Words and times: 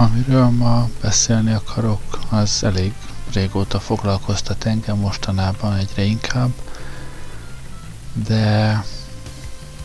Amiről 0.00 0.48
ma 0.48 0.88
beszélni 1.00 1.52
akarok, 1.52 2.18
az 2.28 2.64
elég 2.64 2.92
régóta 3.32 3.80
foglalkoztat 3.80 4.64
engem, 4.64 4.96
mostanában 4.96 5.76
egyre 5.76 6.02
inkább, 6.02 6.50
de 8.26 8.84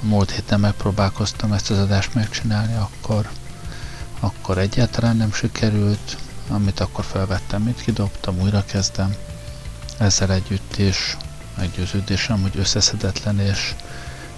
múlt 0.02 0.32
héten 0.32 0.60
megpróbálkoztam 0.60 1.54
ezt 1.54 1.70
az 1.72 1.78
adást 1.78 2.14
megcsinálni, 2.14 2.76
akkor, 2.76 3.30
akkor 4.20 4.58
egyáltalán 4.58 5.18
nem 5.18 5.34
sikerült, 5.34 6.18
amit 6.50 6.80
akkor 6.80 7.04
felvettem, 7.04 7.62
mit 7.62 7.82
kidobtam, 7.82 8.40
újra 8.40 8.66
kezdem. 8.66 9.16
Ezzel 9.98 10.32
együtt 10.32 10.78
is 10.78 11.18
meggyőződésem, 11.58 12.42
hogy 12.42 12.58
összeszedetlen 12.58 13.40
és, 13.40 13.76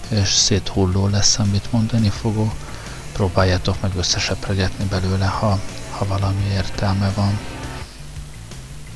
és 0.09 0.27
széthulló 0.29 1.07
lesz, 1.07 1.39
amit 1.39 1.71
mondani 1.71 2.09
fogok. 2.09 2.66
Próbáljátok 3.17 3.81
meg 3.81 3.91
összesepregetni 3.95 4.85
belőle, 4.85 5.25
ha, 5.25 5.59
ha 5.91 6.05
valami 6.05 6.43
értelme 6.51 7.11
van. 7.15 7.39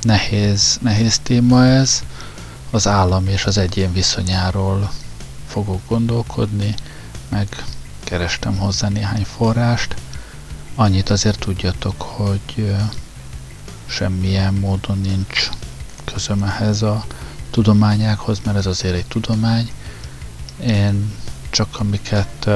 Nehéz, 0.01 0.77
nehéz 0.81 1.19
téma 1.19 1.65
ez, 1.65 2.03
az 2.71 2.87
állam 2.87 3.27
és 3.27 3.45
az 3.45 3.57
egyén 3.57 3.93
viszonyáról 3.93 4.91
fogok 5.47 5.81
gondolkodni, 5.87 6.75
meg 7.29 7.63
kerestem 8.03 8.57
hozzá 8.57 8.87
néhány 8.87 9.25
forrást. 9.25 9.95
Annyit 10.75 11.09
azért 11.09 11.39
tudjatok, 11.39 12.01
hogy 12.01 12.75
semmilyen 13.85 14.53
módon 14.53 14.99
nincs 14.99 15.49
közöm 16.05 16.43
ehhez 16.43 16.81
a 16.81 17.05
tudományákhoz, 17.49 18.41
mert 18.45 18.57
ez 18.57 18.65
azért 18.65 18.95
egy 18.95 19.07
tudomány. 19.07 19.71
Én 20.65 21.13
csak 21.49 21.79
amiket 21.79 22.49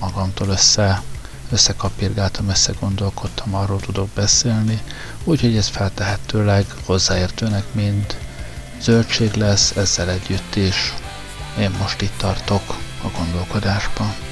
magamtól 0.00 0.48
össze, 0.48 1.02
összekapirgáltam, 1.50 2.48
összegondolkodtam, 2.48 3.54
arról 3.54 3.80
tudok 3.80 4.08
beszélni, 4.08 4.82
úgyhogy 5.24 5.56
ez 5.56 5.68
feltehetőleg 5.68 6.66
hozzáértőnek 6.84 7.64
mind 7.72 8.16
zöldség 8.80 9.32
lesz, 9.32 9.76
ezzel 9.76 10.10
együtt 10.10 10.54
is 10.54 10.94
én 11.58 11.70
most 11.70 12.02
itt 12.02 12.16
tartok 12.18 12.76
a 13.02 13.08
gondolkodásban. 13.16 14.27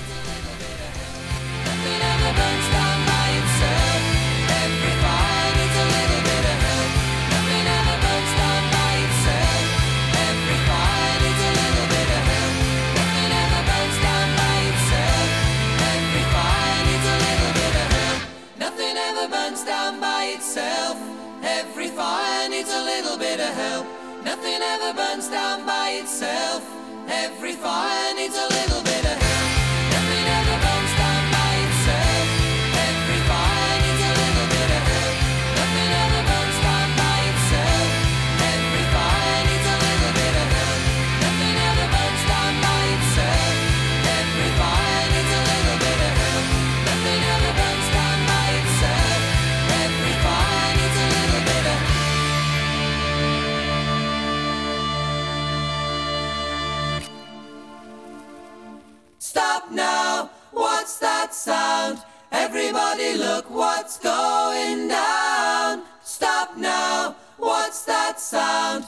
By 20.56 20.62
itself. 20.62 20.98
Every 21.42 21.88
fire 21.88 22.48
needs 22.48 22.70
a 22.72 22.82
little 22.82 23.18
bit 23.18 23.40
of 23.40 23.54
help. 23.54 23.86
Nothing 24.24 24.58
ever 24.62 24.94
burns 24.94 25.28
down 25.28 25.66
by 25.66 25.90
itself. 26.00 26.64
Every 27.08 27.52
fire 27.52 28.14
needs 28.14 28.36
a 28.36 28.48
little 28.48 28.75
sound? 61.46 61.98
Everybody 62.30 63.10
look 63.24 63.46
what's 63.50 63.98
going 63.98 64.88
down! 64.88 65.72
Stop 66.02 66.48
now! 66.56 67.14
What's 67.38 67.80
that 67.84 68.16
sound? 68.18 68.84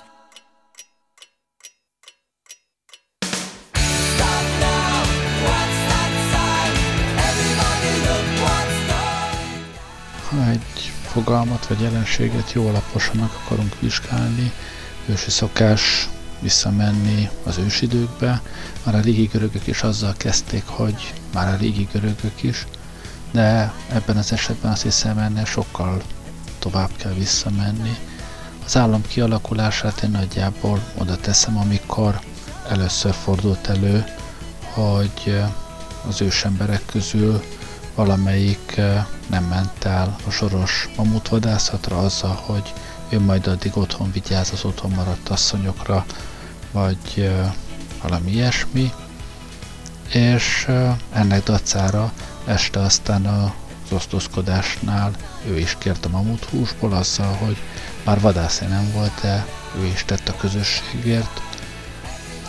Ha 10.29 10.51
egy 10.51 10.93
fogalmat 11.07 11.67
vagy 11.67 11.81
jelenséget 11.81 12.53
jó 12.53 12.69
alaposan 12.69 13.17
meg 13.17 13.29
akarunk 13.45 13.81
vizsgálni, 13.81 14.53
ősi 15.07 15.31
szokás 15.31 16.09
visszamenni 16.41 17.31
az 17.45 17.59
ősidőkbe. 17.59 18.43
Már 18.85 18.95
a 18.95 19.01
régi 19.01 19.25
görögök 19.25 19.67
is 19.67 19.83
azzal 19.83 20.15
kezdték, 20.17 20.67
hogy 20.67 21.15
már 21.33 21.55
a 21.55 21.57
régi 21.57 21.89
görögök 21.93 22.43
is, 22.43 22.67
de 23.31 23.73
ebben 23.89 24.17
az 24.17 24.33
esetben 24.33 24.73
azt 24.73 24.83
hiszem 24.83 25.19
ennél 25.19 25.45
sokkal 25.45 26.03
tovább 26.59 26.91
kell 26.97 27.13
visszamenni. 27.13 27.97
Az 28.65 28.77
állam 28.77 29.03
kialakulását 29.07 30.03
én 30.03 30.11
nagyjából 30.11 30.83
oda 30.99 31.17
teszem, 31.17 31.59
amikor 31.59 32.21
először 32.69 33.15
fordult 33.15 33.67
elő, 33.69 34.05
hogy 34.63 35.43
az 36.09 36.21
ősemberek 36.21 36.83
közül 36.87 37.43
valamelyik 37.95 38.81
nem 39.27 39.45
ment 39.45 39.85
el 39.85 40.17
a 40.27 40.31
soros 40.31 40.89
mamutvadászatra 40.97 41.99
azzal, 41.99 42.41
hogy 42.47 42.73
ő 43.09 43.21
majd 43.21 43.47
addig 43.47 43.77
otthon 43.77 44.13
vigyáz 44.13 44.51
az 44.53 44.65
otthon 44.65 44.91
maradt 44.91 45.29
asszonyokra, 45.29 46.05
vagy 46.73 47.31
valami 48.03 48.31
ilyesmi, 48.31 48.93
és 50.13 50.69
ennek 51.13 51.43
dacára 51.43 52.13
este 52.45 52.81
aztán 52.81 53.27
az 53.27 53.93
osztozkodásnál 53.93 55.13
ő 55.47 55.59
is 55.59 55.77
kért 55.79 56.05
a 56.05 56.09
mamuthúsból 56.09 56.93
azzal, 56.93 57.33
hogy 57.33 57.57
már 58.05 58.21
vadászé 58.21 58.67
nem 58.67 58.91
volt, 58.93 59.21
de 59.23 59.47
ő 59.79 59.85
is 59.85 60.05
tett 60.05 60.29
a 60.29 60.37
közösségért. 60.37 61.41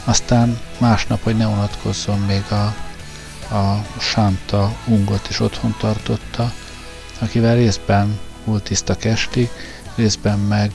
Aztán 0.04 0.60
másnap, 0.78 1.24
hogy 1.24 1.38
ne 1.38 1.48
unatkozzon, 1.48 2.20
még 2.20 2.44
a, 2.50 2.64
a 3.56 3.86
Sánta 4.00 4.76
ungot 4.86 5.30
is 5.30 5.40
otthon 5.40 5.76
tartotta, 5.80 6.52
akivel 7.20 7.56
részben 7.56 8.20
volt 8.44 8.64
tiszta 8.64 8.96
estig, 9.00 9.50
részben 9.96 10.40
meg 10.40 10.72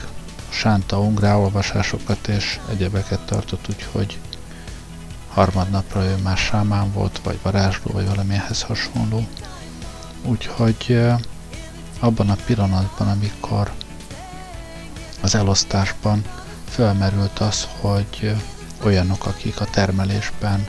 Sánta 0.55 1.01
ung 1.01 1.21
ráolvasásokat 1.21 2.29
és 2.29 2.61
egyebeket 2.71 3.21
tartott, 3.21 3.69
úgyhogy 3.69 4.19
harmadnapra 5.29 6.05
ő 6.05 6.17
már 6.23 6.37
sámán 6.37 6.93
volt, 6.93 7.21
vagy 7.23 7.39
varázsló, 7.43 7.93
vagy 7.93 8.07
valamilyenhez 8.07 8.63
hasonló. 8.63 9.27
Úgyhogy 10.23 11.01
abban 12.01 12.31
a 12.31 12.37
pillanatban, 12.47 13.09
amikor 13.09 13.73
az 15.21 15.35
elosztásban 15.35 16.25
felmerült 16.69 17.39
az, 17.39 17.69
hogy 17.81 18.37
olyanok, 18.83 19.27
akik 19.27 19.61
a 19.61 19.71
termelésben 19.71 20.67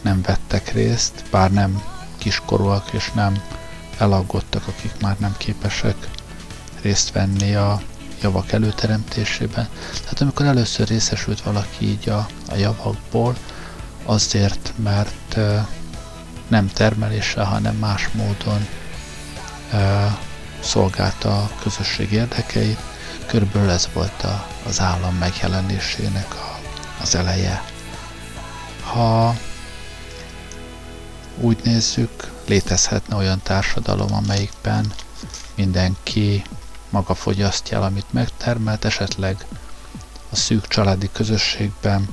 nem 0.00 0.22
vettek 0.22 0.72
részt, 0.72 1.24
bár 1.30 1.52
nem 1.52 1.82
kiskorúak 2.18 2.92
és 2.92 3.10
nem 3.12 3.42
elaggódtak, 3.98 4.66
akik 4.66 5.00
már 5.00 5.16
nem 5.18 5.34
képesek 5.38 5.96
részt 6.80 7.12
venni 7.12 7.54
a 7.54 7.80
javak 8.22 8.52
előteremtésében. 8.52 9.68
Tehát 10.02 10.20
amikor 10.20 10.46
először 10.46 10.88
részesült 10.88 11.42
valaki 11.42 11.88
így 11.88 12.08
a, 12.08 12.26
a 12.50 12.54
javakból, 12.54 13.36
azért, 14.04 14.72
mert 14.82 15.38
nem 16.48 16.68
termeléssel, 16.68 17.44
hanem 17.44 17.76
más 17.76 18.08
módon 18.12 18.66
szolgálta 20.60 21.42
a 21.42 21.50
közösség 21.62 22.12
érdekeit. 22.12 22.78
Körülbelül 23.26 23.70
ez 23.70 23.88
volt 23.92 24.22
a, 24.22 24.46
az 24.66 24.80
állam 24.80 25.14
megjelenésének 25.14 26.34
a, 26.34 26.58
az 27.00 27.14
eleje. 27.14 27.64
Ha 28.82 29.36
úgy 31.40 31.58
nézzük, 31.64 32.30
létezhetne 32.46 33.16
olyan 33.16 33.40
társadalom, 33.42 34.14
amelyikben 34.14 34.92
mindenki 35.54 36.44
maga 36.92 37.14
fogyasztja 37.14 37.76
el, 37.76 37.82
amit 37.82 38.12
megtermelt, 38.12 38.84
esetleg 38.84 39.46
a 40.30 40.36
szűk 40.36 40.66
családi 40.66 41.10
közösségben 41.12 42.08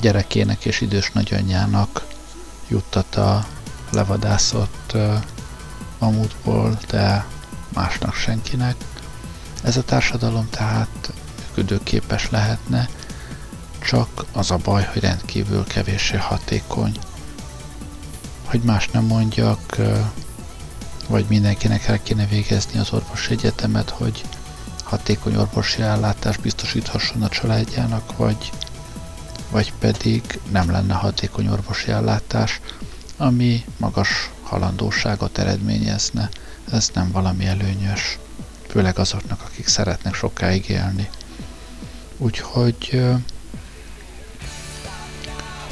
gyerekének 0.00 0.64
és 0.64 0.80
idős 0.80 1.10
nagyanyjának 1.10 2.06
juttat 2.68 3.16
a 3.16 3.46
levadászott 3.90 4.96
mamutból, 5.98 6.78
de 6.88 7.26
másnak 7.68 8.14
senkinek. 8.14 8.76
Ez 9.62 9.76
a 9.76 9.82
társadalom 9.82 10.48
tehát 10.50 11.12
működőképes 11.38 12.30
lehetne, 12.30 12.88
csak 13.78 14.24
az 14.32 14.50
a 14.50 14.56
baj, 14.56 14.88
hogy 14.92 15.02
rendkívül 15.02 15.64
kevéssé 15.64 16.16
hatékony. 16.16 16.98
Hogy 18.44 18.60
más 18.60 18.88
nem 18.88 19.04
mondjak, 19.04 19.76
vagy 21.08 21.24
mindenkinek 21.28 21.86
el 21.86 22.02
kéne 22.02 22.26
végezni 22.26 22.78
az 22.78 22.92
orvosi 22.92 23.32
egyetemet, 23.32 23.90
hogy 23.90 24.24
hatékony 24.84 25.36
orvosi 25.36 25.82
ellátást 25.82 26.40
biztosíthasson 26.40 27.22
a 27.22 27.28
családjának, 27.28 28.16
vagy, 28.16 28.52
vagy 29.50 29.72
pedig 29.78 30.40
nem 30.50 30.70
lenne 30.70 30.94
hatékony 30.94 31.48
orvosi 31.48 31.90
ellátás, 31.90 32.60
ami 33.16 33.64
magas 33.76 34.30
halandóságot 34.42 35.38
eredményezne. 35.38 36.28
Ez 36.72 36.90
nem 36.94 37.10
valami 37.10 37.46
előnyös, 37.46 38.18
főleg 38.68 38.98
azoknak, 38.98 39.42
akik 39.42 39.66
szeretnek 39.66 40.14
sokáig 40.14 40.68
élni. 40.68 41.08
Úgyhogy 42.16 43.02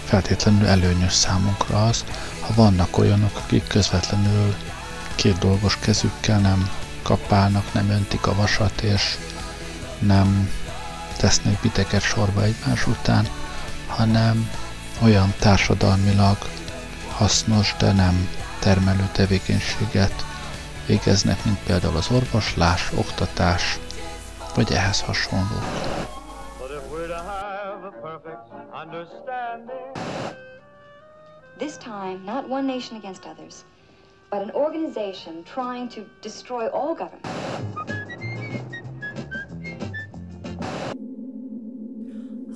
feltétlenül 0.04 0.66
előnyös 0.66 1.12
számunkra 1.12 1.86
az, 1.86 2.04
ha 2.40 2.54
vannak 2.54 2.98
olyanok, 2.98 3.36
akik 3.36 3.66
közvetlenül 3.66 4.54
két 5.16 5.38
dolgos 5.38 5.78
kezükkel 5.78 6.38
nem 6.38 6.70
kapálnak, 7.02 7.72
nem 7.72 7.90
öntik 7.90 8.26
a 8.26 8.34
vasat, 8.34 8.80
és 8.80 9.16
nem 9.98 10.50
tesznek 11.16 11.60
biteket 11.60 12.02
sorba 12.02 12.42
egymás 12.42 12.86
után, 12.86 13.28
hanem 13.86 14.50
olyan 15.02 15.34
társadalmilag 15.38 16.36
hasznos, 17.12 17.74
de 17.78 17.92
nem 17.92 18.28
termelő 18.58 19.08
tevékenységet 19.12 20.24
végeznek, 20.86 21.44
mint 21.44 21.58
például 21.58 21.96
az 21.96 22.10
orvoslás, 22.10 22.92
oktatás, 22.94 23.78
vagy 24.54 24.72
ehhez 24.72 25.00
hasonló. 25.00 25.58
This 31.58 31.76
time, 31.78 32.18
not 32.24 32.44
one 32.48 32.74
nation 32.74 32.98
against 32.98 33.24
others, 33.24 33.54
but 34.30 34.42
an 34.42 34.50
organization 34.52 35.44
trying 35.44 35.88
to 35.90 36.04
destroy 36.20 36.68
all 36.68 36.94
government. 36.94 37.26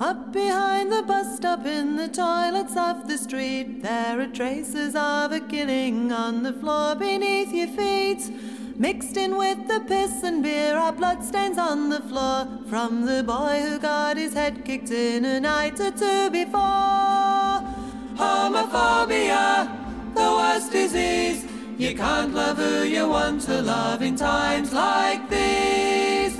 Up 0.01 0.33
behind 0.33 0.91
the 0.91 1.03
bus 1.03 1.37
stop 1.37 1.65
in 1.65 1.95
the 1.95 2.07
toilets 2.07 2.75
of 2.75 3.07
the 3.07 3.17
street, 3.17 3.83
there 3.83 4.19
are 4.19 4.27
traces 4.27 4.95
of 4.95 5.31
a 5.31 5.39
killing 5.39 6.11
on 6.11 6.41
the 6.41 6.53
floor 6.53 6.95
beneath 6.95 7.53
your 7.53 7.67
feet. 7.67 8.31
Mixed 8.77 9.15
in 9.15 9.37
with 9.37 9.67
the 9.67 9.79
piss 9.81 10.23
and 10.23 10.41
beer 10.41 10.75
are 10.75 10.91
bloodstains 10.91 11.59
on 11.59 11.89
the 11.89 12.01
floor 12.01 12.47
from 12.67 13.05
the 13.05 13.21
boy 13.23 13.61
who 13.61 13.77
got 13.77 14.17
his 14.17 14.33
head 14.33 14.65
kicked 14.65 14.89
in 14.89 15.23
a 15.23 15.39
night 15.39 15.79
or 15.79 15.91
two 15.91 16.31
before. 16.31 17.61
Homophobia, 18.17 19.69
the 20.15 20.21
worst 20.21 20.71
disease. 20.71 21.45
You 21.81 21.95
can't 21.95 22.31
love 22.35 22.57
who 22.57 22.83
you 22.83 23.09
want 23.09 23.41
to 23.49 23.59
love 23.59 24.03
in 24.03 24.15
times 24.15 24.71
like 24.71 25.27
these. 25.31 26.37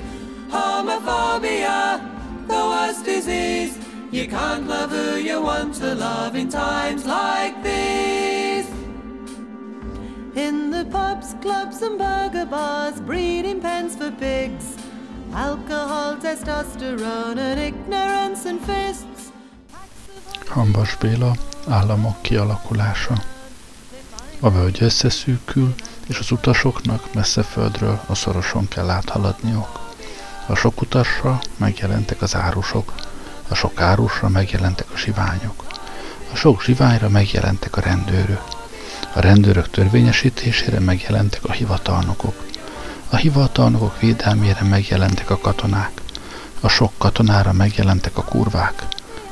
Homophobia, 0.49 1.97
the 2.45 2.61
worst 2.71 3.05
disease. 3.05 3.75
You 4.11 4.27
can't 4.27 4.67
love 4.67 4.91
who 4.91 5.15
you 5.15 5.41
want 5.41 5.73
to 5.81 5.95
love 5.95 6.35
in 6.35 6.47
times 6.47 7.07
like 7.07 7.55
these. 7.63 8.69
In 10.35 10.69
the 10.69 10.85
pubs, 10.91 11.33
clubs, 11.41 11.81
and 11.81 11.97
burger 11.97 12.45
bars, 12.45 13.01
breeding 13.01 13.61
pens 13.61 13.95
for 13.95 14.11
pigs. 14.11 14.77
Alcohol, 15.33 16.17
testosterone, 16.17 17.39
and 17.39 17.59
ignorance 17.59 18.45
and 18.45 18.61
fists. 18.61 19.31
Hambas 20.45 20.95
Béla, 21.01 21.35
államok 21.67 22.21
kialakulása. 22.21 23.30
A 24.43 24.49
völgy 24.49 24.77
összeszűkül, 24.83 25.73
és 26.07 26.19
az 26.19 26.31
utasoknak 26.31 27.13
messze 27.13 27.43
földről 27.43 28.01
a 28.05 28.15
szoroson 28.15 28.67
kell 28.67 28.89
áthaladniuk. 28.89 29.79
A 30.47 30.55
sok 30.55 30.81
utasra 30.81 31.39
megjelentek 31.57 32.21
az 32.21 32.35
árusok, 32.35 32.93
a 33.47 33.53
sok 33.55 33.81
árusra 33.81 34.29
megjelentek 34.29 34.91
a 34.93 34.97
zsiványok, 34.97 35.65
a 36.33 36.35
sok 36.35 36.63
zsiványra 36.63 37.09
megjelentek 37.09 37.77
a 37.77 37.81
rendőrök, 37.81 38.43
a 39.13 39.19
rendőrök 39.19 39.69
törvényesítésére 39.69 40.79
megjelentek 40.79 41.43
a 41.43 41.51
hivatalnokok, 41.51 42.35
a 43.09 43.15
hivatalnokok 43.15 43.99
védelmére 43.99 44.63
megjelentek 44.63 45.29
a 45.29 45.37
katonák, 45.37 46.01
a 46.59 46.67
sok 46.67 46.91
katonára 46.97 47.51
megjelentek 47.51 48.17
a 48.17 48.23
kurvák, 48.23 48.87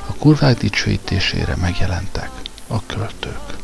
a 0.08 0.14
kurvák 0.14 0.58
dicsőítésére 0.58 1.56
megjelentek 1.56 2.30
a 2.68 2.86
költők. 2.86 3.59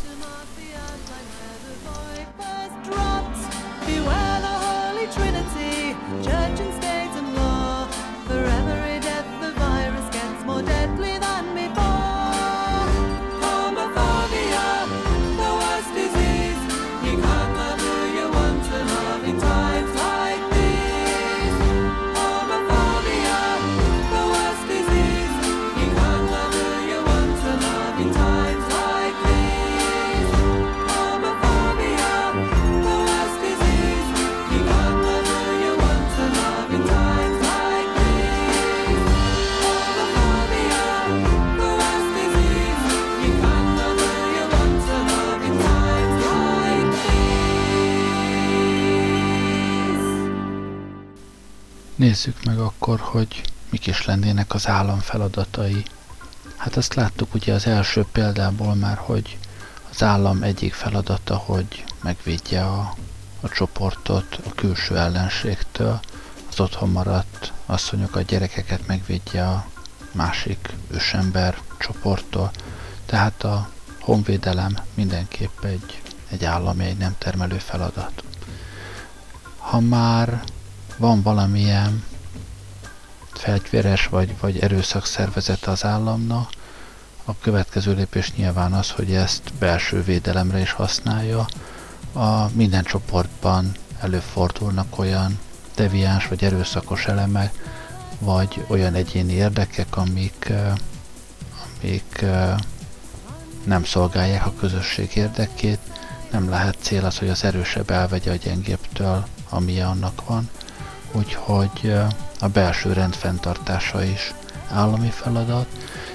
Nézzük 52.05 52.43
meg 52.43 52.59
akkor, 52.59 52.99
hogy 52.99 53.41
mik 53.69 53.87
is 53.87 54.05
lennének 54.05 54.53
az 54.53 54.67
állam 54.67 54.99
feladatai. 54.99 55.83
Hát 56.55 56.75
azt 56.75 56.93
láttuk 56.93 57.33
ugye 57.33 57.53
az 57.53 57.65
első 57.65 58.05
példából 58.11 58.75
már, 58.75 58.97
hogy 58.97 59.37
az 59.91 60.03
állam 60.03 60.43
egyik 60.43 60.73
feladata, 60.73 61.35
hogy 61.35 61.83
megvédje 62.03 62.63
a, 62.65 62.95
a 63.41 63.49
csoportot 63.49 64.39
a 64.45 64.53
külső 64.55 64.97
ellenségtől, 64.97 65.99
az 66.49 66.59
otthon 66.59 66.89
maradt 66.89 67.53
asszonyokat, 67.65 68.25
gyerekeket 68.25 68.87
megvédje 68.87 69.47
a 69.47 69.65
másik 70.11 70.73
ősember 70.87 71.57
csoporttól. 71.77 72.51
Tehát 73.05 73.43
a 73.43 73.69
honvédelem 73.99 74.77
mindenképp 74.93 75.63
egy, 75.63 76.01
egy 76.29 76.45
állami, 76.45 76.85
egy 76.85 76.97
nem 76.97 77.15
termelő 77.17 77.57
feladat. 77.57 78.23
Ha 79.57 79.79
már 79.79 80.43
van 80.97 81.21
valamilyen 81.21 82.03
fegyveres 83.33 84.07
vagy, 84.07 84.35
vagy 84.39 84.59
erőszak 84.59 85.05
szervezete 85.05 85.71
az 85.71 85.83
államnak, 85.85 86.49
a 87.27 87.37
következő 87.41 87.93
lépés 87.93 88.33
nyilván 88.33 88.73
az, 88.73 88.89
hogy 88.89 89.13
ezt 89.13 89.53
belső 89.59 90.03
védelemre 90.03 90.59
is 90.59 90.71
használja. 90.71 91.45
A 92.13 92.49
minden 92.53 92.83
csoportban 92.83 93.71
előfordulnak 93.99 94.99
olyan 94.99 95.39
deviáns 95.75 96.27
vagy 96.27 96.43
erőszakos 96.43 97.05
elemek, 97.05 97.53
vagy 98.19 98.65
olyan 98.67 98.93
egyéni 98.93 99.33
érdekek, 99.33 99.97
amik, 99.97 100.51
amik 101.81 102.25
nem 103.63 103.83
szolgálják 103.83 104.45
a 104.45 104.53
közösség 104.59 105.15
érdekét. 105.15 105.79
Nem 106.31 106.49
lehet 106.49 106.77
cél 106.81 107.05
az, 107.05 107.17
hogy 107.17 107.29
az 107.29 107.43
erősebb 107.43 107.89
elvegye 107.89 108.31
a 108.31 108.35
gyengébbtől, 108.35 109.25
ami 109.49 109.81
annak 109.81 110.25
van. 110.25 110.49
Úgyhogy 111.15 111.93
a 112.39 112.47
belső 112.47 112.93
rend 112.93 113.15
fenntartása 113.15 114.03
is 114.03 114.33
állami 114.71 115.09
feladat, 115.09 115.67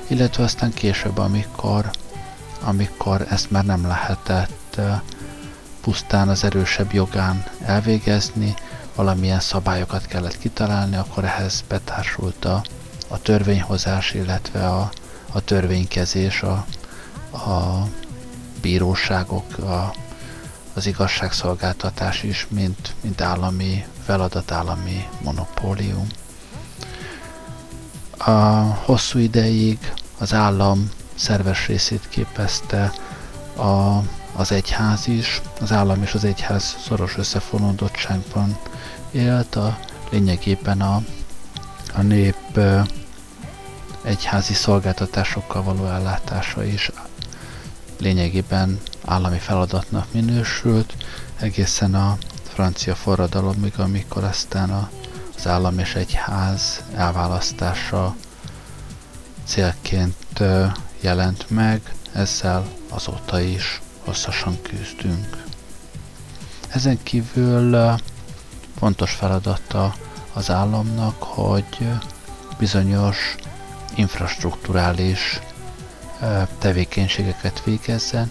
illetve 0.06 0.44
aztán 0.44 0.72
később, 0.72 1.18
amikor, 1.18 1.90
amikor 2.62 3.26
ezt 3.28 3.50
már 3.50 3.64
nem 3.64 3.86
lehetett 3.86 4.80
pusztán 5.80 6.28
az 6.28 6.44
erősebb 6.44 6.92
jogán 6.92 7.44
elvégezni, 7.64 8.54
valamilyen 8.94 9.40
szabályokat 9.40 10.06
kellett 10.06 10.38
kitalálni, 10.38 10.96
akkor 10.96 11.24
ehhez 11.24 11.64
betársult 11.68 12.44
a, 12.44 12.62
a 13.08 13.22
törvényhozás, 13.22 14.14
illetve 14.14 14.68
a, 14.68 14.90
a 15.32 15.40
törvénykezés, 15.40 16.42
a, 16.42 16.66
a 17.36 17.86
bíróságok, 18.60 19.58
a, 19.58 19.92
az 20.74 20.86
igazságszolgáltatás 20.86 22.22
is, 22.22 22.46
mint, 22.50 22.94
mint 23.00 23.20
állami 23.20 23.84
feladat, 24.04 24.50
állami 24.50 25.08
monopólium. 25.22 26.06
A 28.18 28.30
hosszú 28.84 29.18
ideig 29.18 29.92
az 30.18 30.34
állam 30.34 30.90
szerves 31.14 31.66
részét 31.66 32.08
képezte 32.08 32.92
a, 33.56 33.98
az 34.36 34.52
egyház 34.52 35.06
is, 35.06 35.40
az 35.60 35.72
állam 35.72 36.02
és 36.02 36.14
az 36.14 36.24
egyház 36.24 36.76
szoros 36.84 37.16
összefonódottságban 37.16 38.58
élt, 39.10 39.54
a 39.54 39.78
lényegében 40.10 40.80
a, 40.80 41.02
a 41.94 42.00
nép 42.00 42.58
egyházi 44.02 44.54
szolgáltatásokkal 44.54 45.62
való 45.62 45.86
ellátása 45.86 46.64
is 46.64 46.90
lényegében 47.98 48.80
állami 49.04 49.38
feladatnak 49.38 50.12
minősült, 50.12 50.94
egészen 51.36 51.94
a 51.94 52.18
francia 52.42 52.94
forradalomig, 52.94 53.72
amikor 53.76 54.24
aztán 54.24 54.70
a, 54.70 54.90
az 55.36 55.46
állam 55.46 55.78
és 55.78 55.94
egyház 55.94 56.82
elválasztása 56.94 58.16
célként 59.44 60.42
jelent 61.00 61.50
meg, 61.50 61.94
ezzel 62.12 62.66
azóta 62.88 63.40
is 63.40 63.80
hosszasan 64.04 64.62
küzdünk. 64.62 65.44
Ezen 66.68 67.02
kívül 67.02 67.94
fontos 68.78 69.12
feladata 69.12 69.94
az 70.32 70.50
államnak, 70.50 71.22
hogy 71.22 71.88
bizonyos 72.58 73.34
infrastruktúrális 73.94 75.40
tevékenységeket 76.58 77.62
végezzen, 77.64 78.30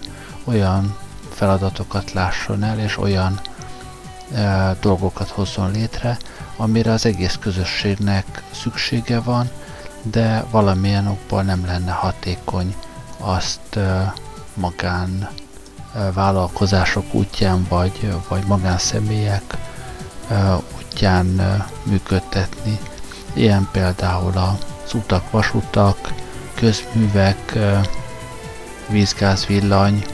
olyan 0.49 0.95
feladatokat 1.33 2.13
lásson 2.13 2.63
el, 2.63 2.79
és 2.79 2.97
olyan 2.97 3.39
e, 4.33 4.75
dolgokat 4.81 5.29
hozzon 5.29 5.71
létre, 5.71 6.17
amire 6.57 6.91
az 6.91 7.05
egész 7.05 7.37
közösségnek 7.39 8.43
szüksége 8.51 9.19
van, 9.19 9.49
de 10.01 10.45
valamilyen 10.51 11.07
okból 11.07 11.41
nem 11.41 11.65
lenne 11.65 11.91
hatékony 11.91 12.75
azt 13.17 13.75
e, 13.75 14.13
magán 14.53 15.29
e, 15.93 16.11
vállalkozások 16.11 17.13
útján, 17.13 17.65
vagy, 17.69 18.13
vagy 18.27 18.43
magánszemélyek 18.45 19.57
e, 20.29 20.55
útján 20.77 21.39
e, 21.39 21.67
működtetni. 21.83 22.79
Ilyen 23.33 23.69
például 23.71 24.37
az 24.37 24.93
utak, 24.93 25.31
vasutak, 25.31 26.13
közművek, 26.55 27.57
vízgáz, 28.87 29.45
villany, 29.45 30.05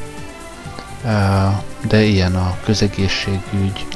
de 1.87 2.03
ilyen 2.03 2.35
a 2.35 2.57
közegészségügy, 2.63 3.87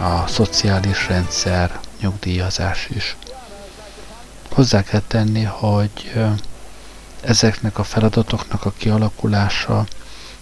a 0.00 0.26
szociális 0.26 1.08
rendszer, 1.08 1.80
nyugdíjazás 2.00 2.88
is. 2.94 3.16
Hozzá 4.52 4.82
kell 4.82 5.02
tenni, 5.06 5.42
hogy 5.42 6.12
ezeknek 7.20 7.78
a 7.78 7.82
feladatoknak 7.84 8.64
a 8.64 8.72
kialakulása, 8.76 9.86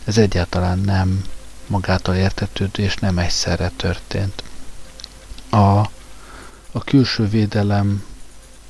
ez 0.04 0.18
egyáltalán 0.18 0.78
nem 0.78 1.24
magától 1.66 2.14
értetődő 2.14 2.82
és 2.82 2.94
nem 2.94 3.18
egyszerre 3.18 3.70
történt. 3.76 4.42
A, 5.50 5.78
a 6.72 6.84
külső 6.84 7.28
védelem 7.28 8.04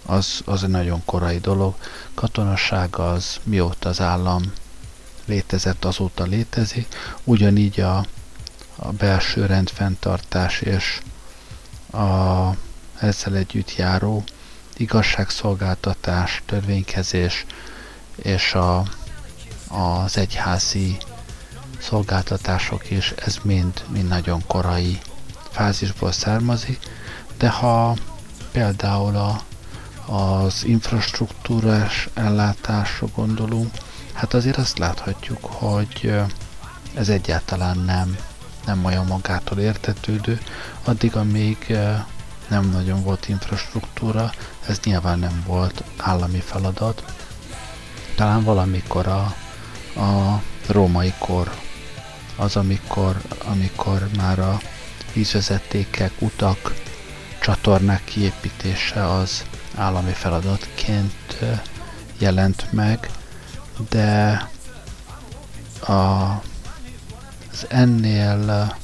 az, 0.06 0.40
az 0.44 0.62
egy 0.62 0.68
nagyon 0.68 1.02
korai 1.04 1.38
dolog. 1.38 1.74
Katonasság 2.14 2.98
az 2.98 3.36
mióta 3.42 3.88
az 3.88 4.00
állam 4.00 4.42
létezett, 5.26 5.84
azóta 5.84 6.24
létezik. 6.24 6.86
Ugyanígy 7.24 7.80
a, 7.80 8.04
a 8.76 8.92
belső 8.92 9.46
rendfenntartás 9.46 10.60
és 10.60 11.00
a 11.92 12.50
ezzel 13.00 13.36
együtt 13.36 13.76
járó 13.76 14.24
igazságszolgáltatás, 14.76 16.42
törvénykezés 16.46 17.46
és 18.16 18.54
a, 18.54 18.78
az 19.68 20.16
egyházi 20.16 20.96
szolgáltatások 21.78 22.90
is, 22.90 23.10
ez 23.10 23.38
mind, 23.42 23.84
mind 23.88 24.08
nagyon 24.08 24.46
korai 24.46 24.98
fázisból 25.50 26.12
származik, 26.12 26.78
de 27.38 27.48
ha 27.48 27.96
például 28.52 29.16
a, 29.16 29.42
az 30.12 30.64
infrastruktúrás 30.64 32.08
ellátásra 32.14 33.06
gondolunk, 33.14 33.74
hát 34.16 34.34
azért 34.34 34.56
azt 34.56 34.78
láthatjuk, 34.78 35.44
hogy 35.44 36.20
ez 36.94 37.08
egyáltalán 37.08 37.78
nem, 37.78 38.16
nem 38.66 38.84
olyan 38.84 39.06
magától 39.06 39.58
értetődő, 39.58 40.40
addig, 40.84 41.16
amíg 41.16 41.76
nem 42.48 42.70
nagyon 42.70 43.02
volt 43.02 43.28
infrastruktúra, 43.28 44.30
ez 44.66 44.80
nyilván 44.84 45.18
nem 45.18 45.44
volt 45.46 45.84
állami 45.96 46.40
feladat. 46.40 47.04
Talán 48.14 48.44
valamikor 48.44 49.06
a, 49.06 49.34
a 50.00 50.42
római 50.66 51.12
kor 51.18 51.50
az, 52.36 52.56
amikor, 52.56 53.20
amikor 53.44 54.08
már 54.16 54.38
a 54.38 54.60
vízvezetékek, 55.12 56.12
utak, 56.18 56.74
csatornák 57.40 58.04
kiépítése 58.04 59.10
az 59.10 59.44
állami 59.74 60.12
feladatként 60.12 61.38
jelent 62.18 62.72
meg, 62.72 63.10
de 63.90 64.48
a, 65.80 65.92
az 67.52 67.66
ennél 67.68 68.74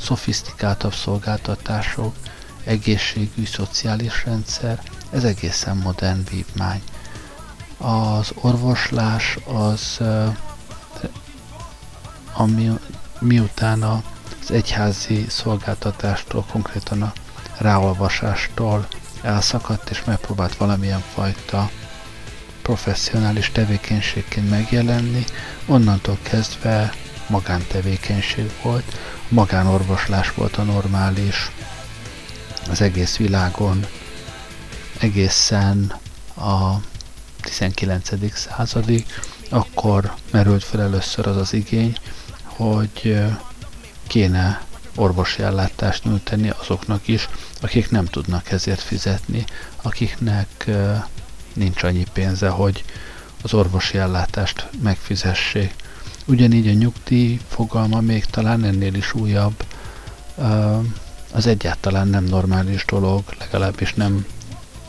szofisztikáltabb 0.00 0.94
szolgáltatások, 0.94 2.14
egészségügy, 2.64 3.48
szociális 3.48 4.24
rendszer, 4.24 4.82
ez 5.10 5.24
egészen 5.24 5.76
modern 5.76 6.24
vívmány. 6.30 6.82
Az 7.78 8.32
orvoslás 8.34 9.38
az, 9.46 10.00
ami 12.32 12.78
miután 13.18 13.82
az 13.82 14.50
egyházi 14.50 15.26
szolgáltatástól, 15.28 16.44
konkrétan 16.50 17.02
a 17.02 17.12
ráolvasástól 17.58 18.86
elszakadt 19.22 19.90
és 19.90 20.04
megpróbált 20.04 20.56
valamilyen 20.56 21.02
fajta 21.14 21.70
professzionális 22.68 23.50
tevékenységként 23.52 24.50
megjelenni, 24.50 25.24
onnantól 25.66 26.18
kezdve 26.22 26.92
magántevékenység 27.26 28.50
volt, 28.62 28.98
magánorvoslás 29.28 30.34
volt 30.34 30.56
a 30.56 30.62
normális 30.62 31.50
az 32.70 32.80
egész 32.80 33.16
világon, 33.16 33.86
egészen 34.98 35.94
a 36.36 36.74
19. 37.40 38.10
századig, 38.34 39.06
akkor 39.50 40.14
merült 40.30 40.64
fel 40.64 40.80
először 40.82 41.26
az 41.26 41.36
az 41.36 41.52
igény, 41.52 41.96
hogy 42.42 43.20
kéne 44.06 44.62
orvosi 44.94 45.42
ellátást 45.42 46.04
nyújtani 46.04 46.52
azoknak 46.60 47.08
is, 47.08 47.28
akik 47.60 47.90
nem 47.90 48.04
tudnak 48.04 48.50
ezért 48.50 48.80
fizetni, 48.80 49.44
akiknek 49.82 50.70
nincs 51.58 51.82
annyi 51.82 52.04
pénze, 52.12 52.48
hogy 52.48 52.84
az 53.42 53.54
orvosi 53.54 53.98
ellátást 53.98 54.68
megfizessék. 54.82 55.74
Ugyanígy 56.24 56.68
a 56.68 56.72
nyugdíj 56.72 57.40
fogalma 57.48 58.00
még 58.00 58.24
talán 58.24 58.64
ennél 58.64 58.94
is 58.94 59.14
újabb, 59.14 59.64
az 61.32 61.46
egyáltalán 61.46 62.08
nem 62.08 62.24
normális 62.24 62.84
dolog, 62.84 63.22
legalábbis 63.38 63.94
nem 63.94 64.26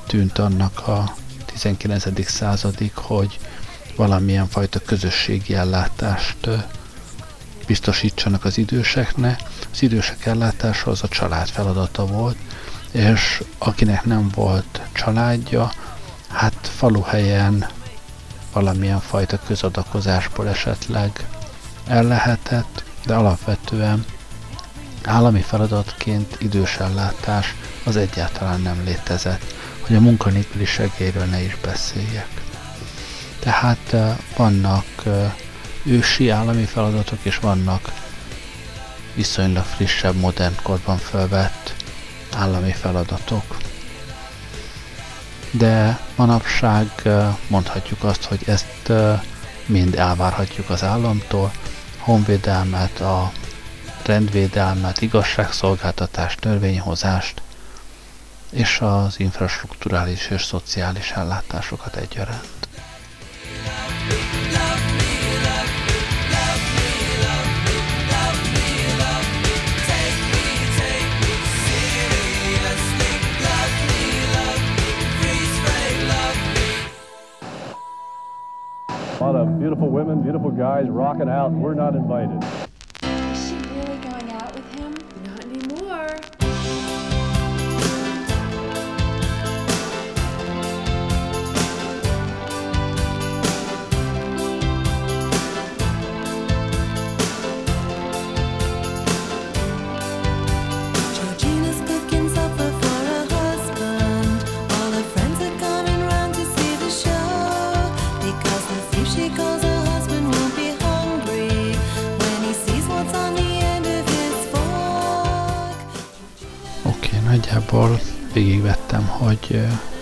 tűnt 0.07 0.37
annak 0.37 0.87
a 0.87 1.15
19. 1.45 2.29
századig, 2.29 2.95
hogy, 2.95 3.39
valamilyen 3.95 4.47
fajta 4.47 4.79
közösségi 4.79 5.53
ellátást 5.53 6.49
biztosítsanak 7.67 8.45
az 8.45 8.57
időseknek. 8.57 9.39
Az 9.71 9.81
idősek 9.81 10.25
ellátása 10.25 10.91
az 10.91 11.03
a 11.03 11.07
család 11.07 11.47
feladata 11.47 12.05
volt, 12.05 12.37
és 12.91 13.43
akinek 13.57 14.05
nem 14.05 14.29
volt 14.35 14.81
családja, 14.91 15.71
hát 16.29 16.71
faluhelyen 16.77 17.67
valamilyen 18.53 18.99
fajta 18.99 19.39
közadakozásból 19.47 20.47
esetleg 20.47 21.27
el 21.87 22.03
lehetett, 22.03 22.83
de 23.05 23.13
alapvetően 23.13 24.05
állami 25.03 25.41
feladatként 25.41 26.35
idősellátás 26.39 27.55
az 27.83 27.95
egyáltalán 27.95 28.61
nem 28.61 28.81
létezett, 28.83 29.53
hogy 29.87 29.95
a 29.95 29.99
munkanélküli 29.99 30.65
segélyről 30.65 31.25
ne 31.25 31.41
is 31.41 31.57
beszéljek. 31.61 32.27
Tehát 33.39 33.95
vannak 34.35 34.85
ősi 35.83 36.29
állami 36.29 36.63
feladatok, 36.63 37.19
és 37.21 37.37
vannak 37.37 37.91
viszonylag 39.13 39.63
frissebb, 39.63 40.15
modern 40.15 40.55
korban 40.63 40.97
felvett 40.97 41.73
állami 42.35 42.71
feladatok. 42.71 43.57
De 45.51 45.99
manapság 46.15 46.87
mondhatjuk 47.47 48.03
azt, 48.03 48.23
hogy 48.23 48.41
ezt 48.45 48.91
mind 49.65 49.95
elvárhatjuk 49.95 50.69
az 50.69 50.83
államtól, 50.83 51.51
honvédelmet, 51.97 52.99
a 52.99 53.31
rendvédelmet, 54.05 55.01
igazságszolgáltatást, 55.01 56.39
törvényhozást 56.39 57.41
és 58.51 58.79
az 58.81 59.19
infrastruktúrális 59.19 60.27
és 60.29 60.43
szociális 60.43 61.11
ellátásokat 61.11 61.95
egyaránt. 61.95 62.67
A 79.19 79.23
lot 79.23 79.35
of 79.35 79.59
beautiful 79.59 79.89
women, 79.89 80.21
beautiful 80.21 80.49
guys 80.49 80.87
rocking 80.87 81.27
out. 81.27 81.51
We're 81.51 81.73
not 81.73 81.93
invited. 81.93 82.41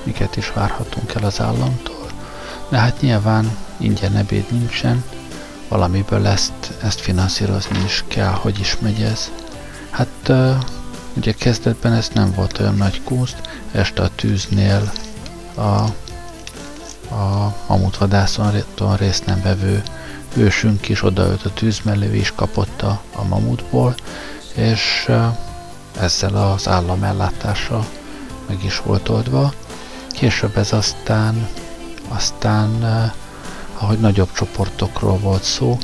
Miket 0.04 0.36
is 0.36 0.52
várhatunk 0.54 1.14
el 1.14 1.24
az 1.24 1.42
államtól. 1.42 2.06
De 2.70 2.78
hát 2.78 3.02
nyilván 3.02 3.58
ingyen 3.78 4.16
ebéd 4.16 4.52
nincsen, 4.52 5.04
valamiből 5.68 6.28
ezt, 6.28 6.74
ezt 6.84 7.00
finanszírozni 7.00 7.84
is 7.86 8.04
kell, 8.08 8.32
hogy 8.32 8.60
is 8.60 8.78
megy 8.80 9.02
ez. 9.02 9.32
Hát 9.90 10.32
ugye 11.14 11.32
kezdetben 11.32 11.94
ez 11.94 12.10
nem 12.14 12.34
volt 12.36 12.60
olyan 12.60 12.76
nagy 12.76 13.02
kúszt, 13.04 13.42
este 13.72 14.02
a 14.02 14.10
tűznél 14.16 14.92
a, 15.56 15.84
a 17.16 17.56
mamutvadászon 17.68 18.52
részt 18.98 19.26
nem 19.26 19.42
vevő 19.42 19.84
ősünk 20.34 20.90
is 20.90 21.04
odaült 21.04 21.46
a 21.46 21.54
tűz 21.54 21.80
mellé, 21.84 22.18
is 22.18 22.34
kapott 22.36 22.82
a, 22.82 23.02
a 23.16 23.24
mamutból, 23.24 23.96
és 24.54 25.12
ezzel 26.00 26.36
az 26.36 26.68
állam 26.68 27.04
ellátása 27.04 27.86
meg 28.48 28.64
is 28.64 28.80
volt 28.80 29.10
oldva. 29.10 29.54
Később 30.10 30.58
ez 30.58 30.74
aztán, 30.74 31.48
aztán 32.08 32.70
uh, 32.70 33.12
ahogy 33.84 34.00
nagyobb 34.00 34.32
csoportokról 34.32 35.18
volt 35.18 35.44
szó, 35.44 35.78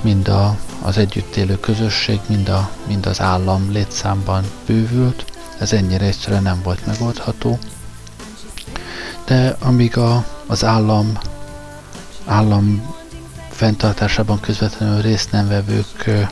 mind 0.00 0.28
a, 0.28 0.56
az 0.82 0.98
együtt 0.98 1.36
élő 1.36 1.60
közösség, 1.60 2.20
mind, 2.26 2.48
a, 2.48 2.70
mind 2.86 3.06
az 3.06 3.20
állam 3.20 3.72
létszámban 3.72 4.44
bővült, 4.66 5.24
ez 5.58 5.72
ennyire 5.72 6.04
egyszerűen 6.04 6.42
nem 6.42 6.60
volt 6.62 6.86
megoldható. 6.86 7.58
De 9.24 9.56
amíg 9.60 9.96
a, 9.96 10.24
az 10.46 10.64
állam, 10.64 11.18
állam 12.26 12.94
fenntartásában 13.50 14.40
közvetlenül 14.40 15.00
részt 15.00 15.30
nem 15.30 15.48
vevők 15.48 16.06
ö, 16.06 16.22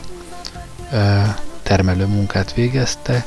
ö, 0.92 1.20
termelő 1.62 2.06
munkát 2.06 2.52
végezte, 2.52 3.24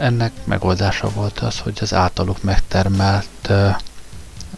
ennek 0.00 0.32
megoldása 0.44 1.08
volt 1.08 1.38
az, 1.38 1.58
hogy 1.58 1.78
az 1.80 1.94
általuk 1.94 2.42
megtermelt 2.42 3.50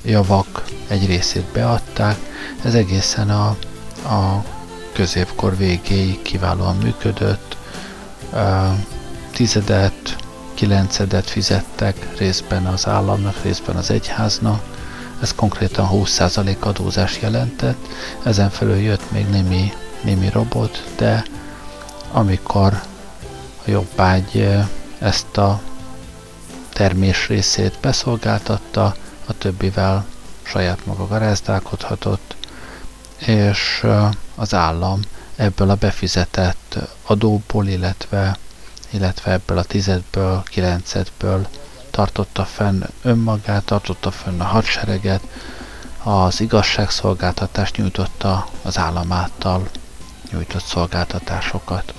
javak 0.05 0.65
egy 0.89 1.07
részét 1.07 1.45
beadták. 1.53 2.17
Ez 2.65 2.75
egészen 2.75 3.31
a, 3.31 3.47
a 4.09 4.45
középkor 4.93 5.57
végéig 5.57 6.23
kiválóan 6.23 6.77
működött. 6.77 7.57
Tizedet, 9.31 10.17
kilencedet 10.55 11.31
fizettek 11.31 12.19
részben 12.19 12.67
az 12.67 12.87
államnak, 12.87 13.43
részben 13.43 13.77
az 13.77 13.91
egyháznak. 13.91 14.63
Ez 15.23 15.35
konkrétan 15.35 15.89
20% 15.93 16.59
adózás 16.59 17.21
jelentett. 17.21 17.87
Ezen 18.25 18.51
felül 18.51 18.77
jött 18.77 19.11
még 19.11 19.29
némi, 19.29 19.73
némi 20.03 20.29
robot, 20.31 20.93
de 20.97 21.25
amikor 22.13 22.83
a 23.67 23.71
jobbágy 23.71 24.49
ezt 25.03 25.37
a 25.37 25.61
termés 26.73 27.29
részét 27.29 27.79
beszolgáltatta, 27.81 28.95
a 29.27 29.39
többivel 29.39 30.07
saját 30.43 30.87
maga 30.87 31.07
garázdálkodhatott, 31.07 32.37
és 33.19 33.87
az 34.35 34.55
állam 34.55 35.01
ebből 35.37 35.71
a 35.71 35.75
befizetett 35.75 36.79
adóból, 37.03 37.67
illetve, 37.67 38.37
illetve 38.91 39.33
ebből 39.33 39.59
a 39.59 39.65
tizedből, 39.65 40.43
kilencedből 40.47 41.47
tartotta 41.91 42.45
fenn 42.45 42.83
önmagát, 43.03 43.65
tartotta 43.65 44.11
fenn 44.11 44.41
a 44.41 44.45
hadsereget, 44.45 45.23
az 46.03 46.41
igazságszolgáltatást 46.41 47.77
nyújtotta 47.77 48.49
az 48.63 48.79
állam 48.79 49.13
által 49.13 49.69
nyújtott 50.31 50.65
szolgáltatásokat. 50.65 51.95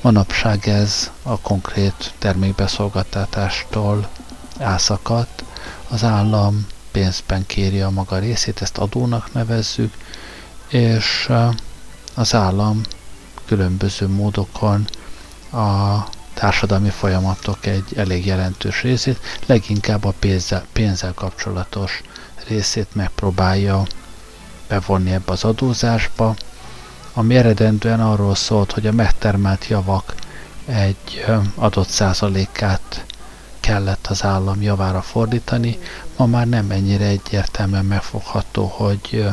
Manapság 0.00 0.68
ez 0.68 1.10
a 1.22 1.38
konkrét 1.40 2.12
termékbeszolgáltatástól 2.18 4.08
elszakadt, 4.58 5.44
az 5.88 6.04
állam 6.04 6.66
pénzben 6.90 7.46
kéri 7.46 7.80
a 7.80 7.90
maga 7.90 8.18
részét, 8.18 8.62
ezt 8.62 8.78
adónak 8.78 9.32
nevezzük, 9.32 9.94
és 10.68 11.30
az 12.14 12.34
állam 12.34 12.80
különböző 13.46 14.08
módokon 14.08 14.84
a 15.52 15.98
társadalmi 16.34 16.90
folyamatok 16.90 17.66
egy 17.66 17.84
elég 17.96 18.26
jelentős 18.26 18.82
részét, 18.82 19.18
leginkább 19.46 20.04
a 20.04 20.14
pénzzel, 20.18 20.64
pénzzel 20.72 21.12
kapcsolatos 21.14 22.02
részét 22.48 22.94
megpróbálja 22.94 23.82
bevonni 24.68 25.10
ebbe 25.12 25.32
az 25.32 25.44
adózásba, 25.44 26.34
ami 27.18 27.36
eredendően 27.36 28.00
arról 28.00 28.34
szólt, 28.34 28.72
hogy 28.72 28.86
a 28.86 28.92
megtermelt 28.92 29.66
javak 29.66 30.14
egy 30.66 31.24
adott 31.54 31.88
százalékát 31.88 33.04
kellett 33.60 34.06
az 34.06 34.24
állam 34.24 34.62
javára 34.62 35.02
fordítani, 35.02 35.78
ma 36.16 36.26
már 36.26 36.48
nem 36.48 36.70
ennyire 36.70 37.04
egyértelműen 37.04 37.84
megfogható, 37.84 38.66
hogy 38.66 39.28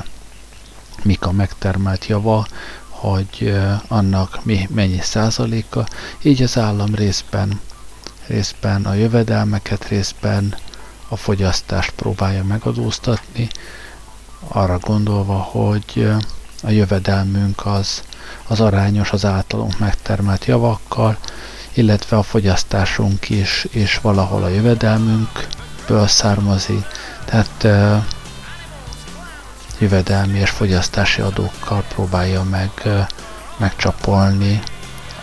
mik 1.04 1.26
a 1.26 1.32
megtermelt 1.32 2.06
java, 2.06 2.48
hogy 2.90 3.58
annak 3.88 4.46
mi, 4.46 4.68
mennyi 4.72 5.00
százaléka, 5.02 5.86
így 6.22 6.42
az 6.42 6.58
állam 6.58 6.96
részben, 6.96 7.60
részben 8.28 8.86
a 8.86 8.94
jövedelmeket, 8.94 9.88
részben 9.88 10.56
a 11.08 11.16
fogyasztást 11.16 11.92
próbálja 11.92 12.44
megadóztatni, 12.44 13.48
arra 14.48 14.78
gondolva, 14.80 15.38
hogy 15.38 16.10
a 16.66 16.70
jövedelmünk 16.70 17.66
az, 17.66 18.02
az 18.48 18.62
arányos 18.62 19.12
az 19.12 19.26
általunk 19.26 19.80
megtermelt 19.80 20.46
javakkal, 20.46 21.18
illetve 21.74 22.18
a 22.18 22.24
fogyasztásunk 22.24 23.30
is, 23.30 23.68
és 23.70 24.00
valahol 24.02 24.44
a 24.44 24.50
jövedelmünkből 24.50 26.08
származik. 26.08 26.86
Tehát 27.26 27.68
jövedelmi 29.80 30.40
és 30.40 30.50
fogyasztási 30.50 31.22
adókkal 31.22 31.84
próbálja 31.94 32.44
meg 32.44 32.72
megcsapolni 33.58 34.62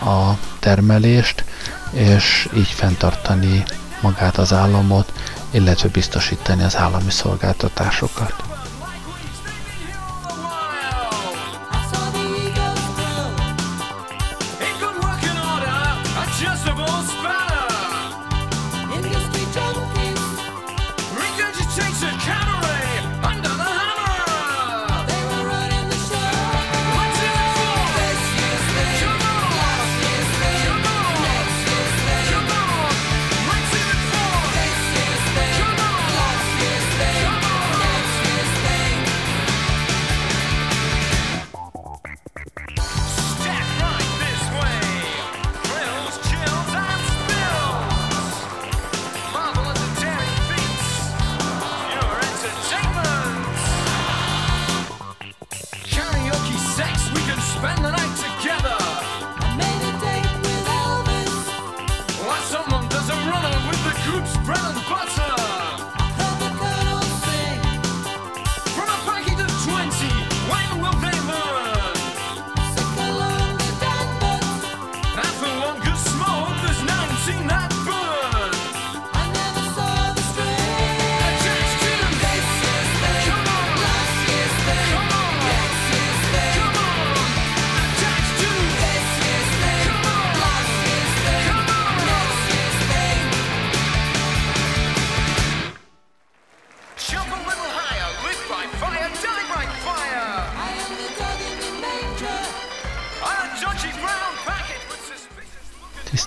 a 0.01 0.37
termelést, 0.59 1.43
és 1.91 2.49
így 2.55 2.67
fenntartani 2.67 3.63
magát 4.01 4.37
az 4.37 4.53
államot, 4.53 5.13
illetve 5.51 5.89
biztosítani 5.89 6.63
az 6.63 6.75
állami 6.75 7.11
szolgáltatásokat. 7.11 8.52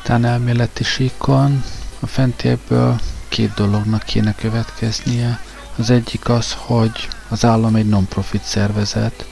Tisztán 0.07 0.25
elméleti 0.33 0.85
síkon 0.85 1.64
a 2.01 2.07
fentiekből 2.07 3.01
két 3.29 3.55
dolognak 3.55 4.03
kéne 4.03 4.35
következnie. 4.35 5.40
Az 5.77 5.90
egyik 5.90 6.29
az, 6.29 6.53
hogy 6.59 7.09
az 7.29 7.45
állam 7.45 7.75
egy 7.75 7.88
non-profit 7.88 8.42
szervezet, 8.42 9.27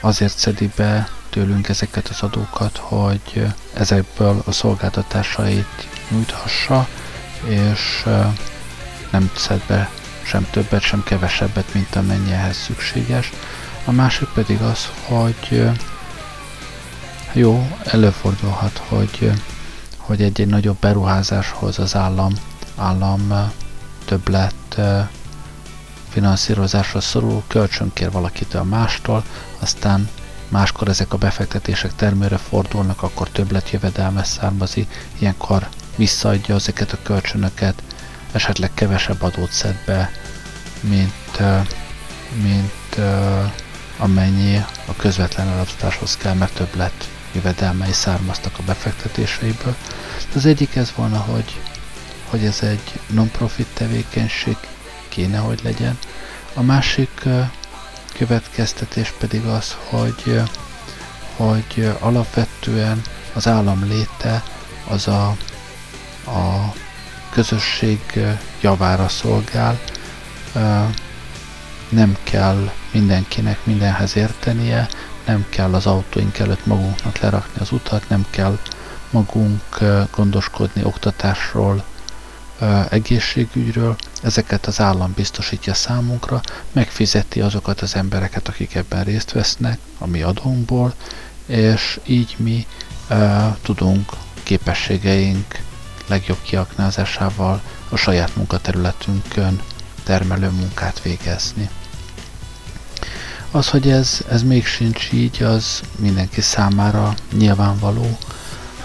azért 0.00 0.38
szedi 0.38 0.70
be 0.76 1.08
tőlünk 1.30 1.68
ezeket 1.68 2.08
az 2.08 2.22
adókat, 2.22 2.76
hogy 2.76 3.46
ezekből 3.74 4.42
a 4.46 4.52
szolgáltatásait 4.52 5.88
nyújthassa, 6.10 6.88
és 7.44 8.06
nem 9.10 9.30
szed 9.36 9.62
be 9.66 9.90
sem 10.22 10.46
többet, 10.50 10.82
sem 10.82 11.02
kevesebbet, 11.02 11.74
mint 11.74 11.96
amennyi 11.96 12.32
ehhez 12.32 12.56
szükséges. 12.56 13.32
A 13.84 13.92
másik 13.92 14.28
pedig 14.28 14.60
az, 14.60 14.88
hogy 15.02 15.70
jó, 17.32 17.68
előfordulhat, 17.84 18.82
hogy, 18.88 19.32
hogy 19.96 20.22
egy-egy 20.22 20.48
nagyobb 20.48 20.76
beruházáshoz 20.80 21.78
az 21.78 21.96
állam, 21.96 22.32
állam 22.76 23.52
többlet 24.04 24.80
finanszírozásra 26.08 27.00
szorul, 27.00 27.42
kölcsönkér 27.46 28.10
valakitől 28.10 28.62
mástól, 28.62 29.24
aztán 29.58 30.08
máskor 30.48 30.88
ezek 30.88 31.12
a 31.12 31.16
befektetések 31.16 31.94
termőre 31.94 32.36
fordulnak, 32.36 33.02
akkor 33.02 33.28
többlet 33.28 33.70
jövedelme 33.70 34.24
származik, 34.24 35.08
ilyenkor 35.18 35.68
visszaadja 35.96 36.54
ezeket 36.54 36.92
a 36.92 36.98
kölcsönöket, 37.02 37.82
esetleg 38.32 38.70
kevesebb 38.74 39.22
adót 39.22 39.50
szed 39.50 39.76
be, 39.86 40.10
mint, 40.80 41.38
mint 42.42 43.06
amennyi 43.98 44.56
a 44.86 44.94
közvetlen 44.96 45.48
elosztáshoz 45.48 46.16
kell, 46.16 46.34
mert 46.34 46.54
többlet 46.54 47.08
jövedelmei 47.32 47.92
származtak 47.92 48.58
a 48.58 48.62
befektetéseiből. 48.62 49.76
Az 50.34 50.46
egyik 50.46 50.76
ez 50.76 50.92
volna, 50.96 51.18
hogy, 51.18 51.60
hogy 52.30 52.44
ez 52.44 52.62
egy 52.62 53.00
non-profit 53.06 53.66
tevékenység 53.74 54.56
kéne, 55.08 55.38
hogy 55.38 55.60
legyen. 55.62 55.98
A 56.54 56.62
másik 56.62 57.22
következtetés 58.14 59.14
pedig 59.18 59.44
az, 59.44 59.76
hogy, 59.88 60.42
hogy 61.36 61.92
alapvetően 62.00 63.02
az 63.32 63.46
állam 63.46 63.84
léte 63.84 64.42
az 64.88 65.08
a, 65.08 65.26
a 66.26 66.72
közösség 67.30 68.00
javára 68.60 69.08
szolgál, 69.08 69.78
nem 71.88 72.16
kell 72.22 72.70
mindenkinek 72.90 73.58
mindenhez 73.64 74.16
értenie, 74.16 74.88
nem 75.28 75.46
kell 75.48 75.74
az 75.74 75.86
autóink 75.86 76.38
előtt 76.38 76.66
magunknak 76.66 77.18
lerakni 77.18 77.60
az 77.60 77.72
utat, 77.72 78.08
nem 78.08 78.26
kell 78.30 78.58
magunk 79.10 79.78
gondoskodni 80.14 80.84
oktatásról, 80.84 81.84
egészségügyről, 82.88 83.96
ezeket 84.22 84.66
az 84.66 84.80
állam 84.80 85.12
biztosítja 85.16 85.74
számunkra, 85.74 86.40
megfizeti 86.72 87.40
azokat 87.40 87.80
az 87.80 87.94
embereket, 87.94 88.48
akik 88.48 88.74
ebben 88.74 89.04
részt 89.04 89.32
vesznek 89.32 89.78
a 89.98 90.06
mi 90.06 90.22
adónkból, 90.22 90.94
és 91.46 92.00
így 92.06 92.34
mi 92.38 92.66
tudunk 93.62 94.12
képességeink 94.42 95.58
legjobb 96.06 96.42
kiaknázásával 96.42 97.60
a 97.88 97.96
saját 97.96 98.36
munkaterületünkön 98.36 99.60
termelő 100.04 100.48
munkát 100.48 101.02
végezni. 101.02 101.68
Az, 103.50 103.68
hogy 103.68 103.90
ez, 103.90 104.20
ez 104.30 104.42
még 104.42 104.66
sincs 104.66 105.12
így, 105.12 105.42
az 105.42 105.80
mindenki 105.96 106.40
számára 106.40 107.14
nyilvánvaló. 107.32 108.18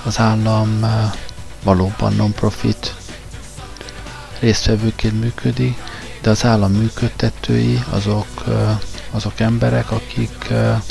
Az 0.03 0.19
állam 0.19 0.83
eh, 0.83 1.11
valóban 1.63 2.13
non-profit 2.13 2.95
résztvevőként 4.39 5.19
működik, 5.21 5.77
de 6.21 6.29
az 6.29 6.45
állam 6.45 6.71
működtetői 6.71 7.83
azok, 7.89 8.27
eh, 8.47 8.77
azok 9.11 9.39
emberek, 9.39 9.91
akik 9.91 10.49
eh, 10.49 10.81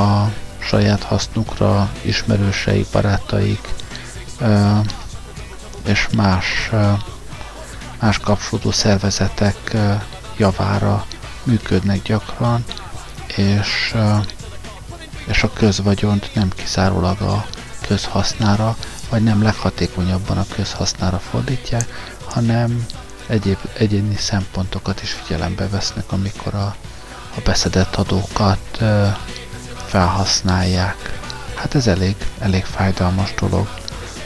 a 0.00 0.32
saját 0.58 1.02
hasznukra 1.02 1.90
ismerőseik, 2.02 2.86
barátaik 2.92 3.74
és 5.86 6.08
más, 6.16 6.70
más 8.00 8.18
kapcsolódó 8.18 8.70
szervezetek 8.70 9.76
javára 10.36 11.06
működnek 11.46 12.02
gyakran, 12.02 12.64
és, 13.36 13.94
és 15.26 15.42
a 15.42 15.52
közvagyont 15.52 16.30
nem 16.34 16.50
kizárólag 16.54 17.20
a 17.20 17.46
közhasznára, 17.86 18.76
vagy 19.10 19.22
nem 19.22 19.42
leghatékonyabban 19.42 20.38
a 20.38 20.46
közhasznára 20.54 21.18
fordítják, 21.18 22.14
hanem 22.24 22.86
egyéb 23.26 23.58
egyéni 23.72 24.16
szempontokat 24.16 25.02
is 25.02 25.10
figyelembe 25.12 25.68
vesznek, 25.68 26.12
amikor 26.12 26.54
a, 26.54 26.76
a 27.36 27.40
beszedett 27.44 27.94
adókat 27.94 28.82
felhasználják. 29.86 31.20
Hát 31.54 31.74
ez 31.74 31.86
elég, 31.86 32.16
elég 32.38 32.64
fájdalmas 32.64 33.34
dolog. 33.34 33.68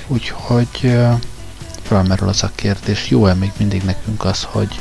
Úgyhogy 0.06 0.98
felmerül 1.82 2.28
az 2.28 2.42
a 2.42 2.50
kérdés, 2.54 3.08
jó-e 3.08 3.34
még 3.34 3.52
mindig 3.56 3.82
nekünk 3.82 4.24
az, 4.24 4.46
hogy, 4.50 4.80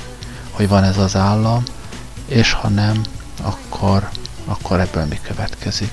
hogy 0.52 0.68
van 0.68 0.84
ez 0.84 0.98
az 0.98 1.16
állam, 1.16 1.64
és 2.30 2.52
ha 2.52 2.70
nem, 2.70 3.02
akkor, 3.42 4.10
akkor 4.46 4.80
ebből 4.80 5.06
mi 5.06 5.20
következik. 5.24 5.92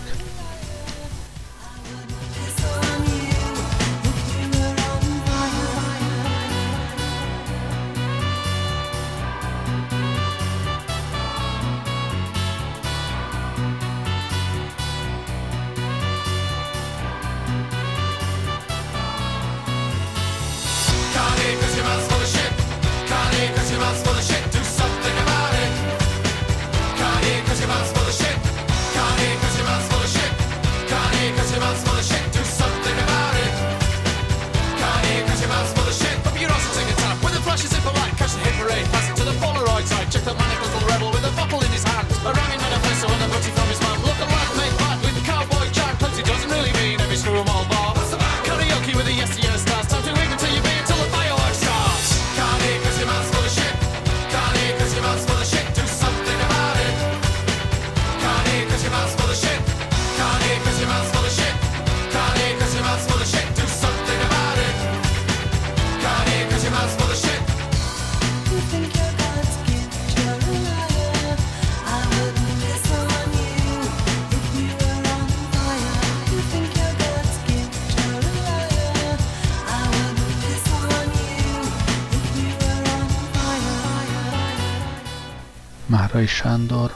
Márai 86.26 86.38
Sándor 86.38 86.94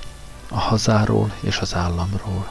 a 0.49 0.59
hazáról 0.59 1.33
és 1.40 1.59
az 1.59 1.75
államról. 1.75 2.51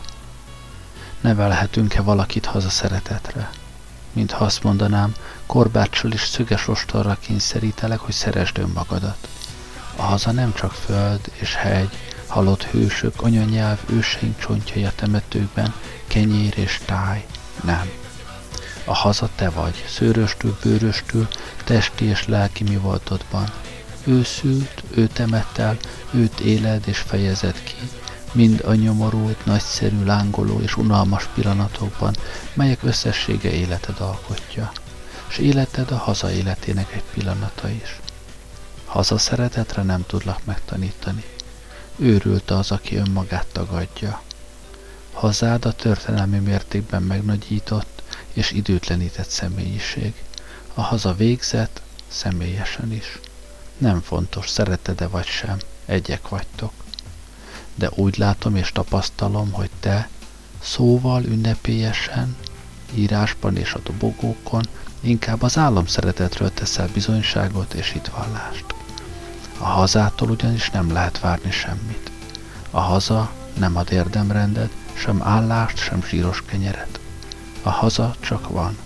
Nevelhetünk-e 1.22 2.02
valakit 2.02 2.46
haza 2.46 2.70
szeretetre? 2.70 3.50
Mintha 4.12 4.46
azt 4.46 4.63
mondanám, 4.63 5.13
korbáccsal 5.46 6.12
és 6.12 6.22
szöges 6.22 6.68
ostorra 6.68 7.18
kényszerítelek, 7.20 8.00
hogy 8.00 8.13
szeresd 8.13 8.58
önmagadat. 8.58 9.28
A 9.96 10.02
haza 10.02 10.32
nem 10.32 10.54
csak 10.54 10.72
föld 10.72 11.32
és 11.34 11.56
hegy, 11.56 11.89
halott 12.28 12.63
hősök, 12.63 13.22
anyanyelv, 13.22 13.80
őseink 13.89 14.39
csontjai 14.39 14.86
a 14.86 14.92
temetőkben, 14.96 15.74
kenyér 16.08 16.58
és 16.58 16.82
táj. 16.86 17.26
Nem. 17.63 17.89
A 18.86 18.94
haza 18.94 19.30
te 19.36 19.50
vagy, 19.50 19.86
szőröstől, 19.88 20.58
bőröstől, 20.63 21.28
testi 21.63 22.06
és 22.06 22.28
lelki 22.28 22.63
mi 22.63 22.78
voltodban. 22.78 23.52
Ő 24.10 24.24
szült, 24.24 24.84
ő 24.89 25.08
temett 25.08 25.58
el, 25.58 25.78
őt 26.12 26.39
éled 26.39 26.84
és 26.88 26.98
fejezed 26.98 27.63
ki, 27.63 27.89
mind 28.32 28.62
a 28.65 28.74
nyomorult, 28.74 29.45
nagyszerű, 29.45 30.04
lángoló 30.04 30.60
és 30.62 30.78
unalmas 30.78 31.30
pillanatokban, 31.34 32.15
melyek 32.54 32.84
összessége 32.84 33.52
életed 33.52 34.00
alkotja. 34.00 34.72
És 35.30 35.38
életed 35.38 35.91
a 35.91 35.98
haza 35.98 36.32
életének 36.32 36.93
egy 36.93 37.04
pillanata 37.13 37.69
is. 37.69 38.00
Haza 38.86 39.17
szeretetre 39.17 39.84
nem 39.84 40.06
tudlak 40.06 40.45
megtanítani. 40.45 41.24
Őrült 41.95 42.52
az, 42.52 42.72
aki 42.72 42.95
önmagát 42.95 43.48
tagadja. 43.52 44.22
Hazád 45.13 45.65
a 45.65 45.72
történelmi 45.72 46.39
mértékben 46.39 47.04
megnagyított 47.04 48.02
és 48.34 48.52
időtlenített 48.52 49.30
személyiség. 49.30 50.13
A 50.74 50.82
haza 50.82 51.15
végzett, 51.15 51.82
személyesen 52.08 52.93
is. 52.93 53.19
Nem 53.80 54.02
fontos, 54.02 54.50
szereted-e 54.50 55.08
vagy 55.08 55.26
sem, 55.26 55.58
egyek 55.86 56.28
vagytok. 56.28 56.72
De 57.76 57.89
úgy 57.96 58.18
látom 58.18 58.56
és 58.56 58.72
tapasztalom, 58.72 59.52
hogy 59.52 59.70
te 59.80 60.10
szóval 60.60 61.24
ünnepélyesen, 61.24 62.36
írásban 62.94 63.58
és 63.58 63.74
a 63.74 63.80
dobogókon 63.84 64.68
inkább 65.00 65.42
az 65.42 65.58
állam 65.58 65.86
szeretetről 65.86 66.54
teszel 66.54 66.89
bizonyságot 66.94 67.74
és 67.74 67.92
hitvallást. 67.92 68.65
A 69.58 69.65
hazától 69.65 70.30
ugyanis 70.30 70.70
nem 70.70 70.92
lehet 70.92 71.20
várni 71.20 71.52
semmit. 71.52 72.12
A 72.72 72.80
haza 72.80 73.32
nem 73.58 73.78
ad 73.78 73.92
érdemrendet, 73.92 74.72
sem 74.94 75.24
állást, 75.24 75.78
sem 75.78 76.04
zsíros 76.04 76.44
kenyeret. 76.46 77.00
A 77.63 77.70
haza 77.70 78.15
csak 78.20 78.50
van. 78.50 78.78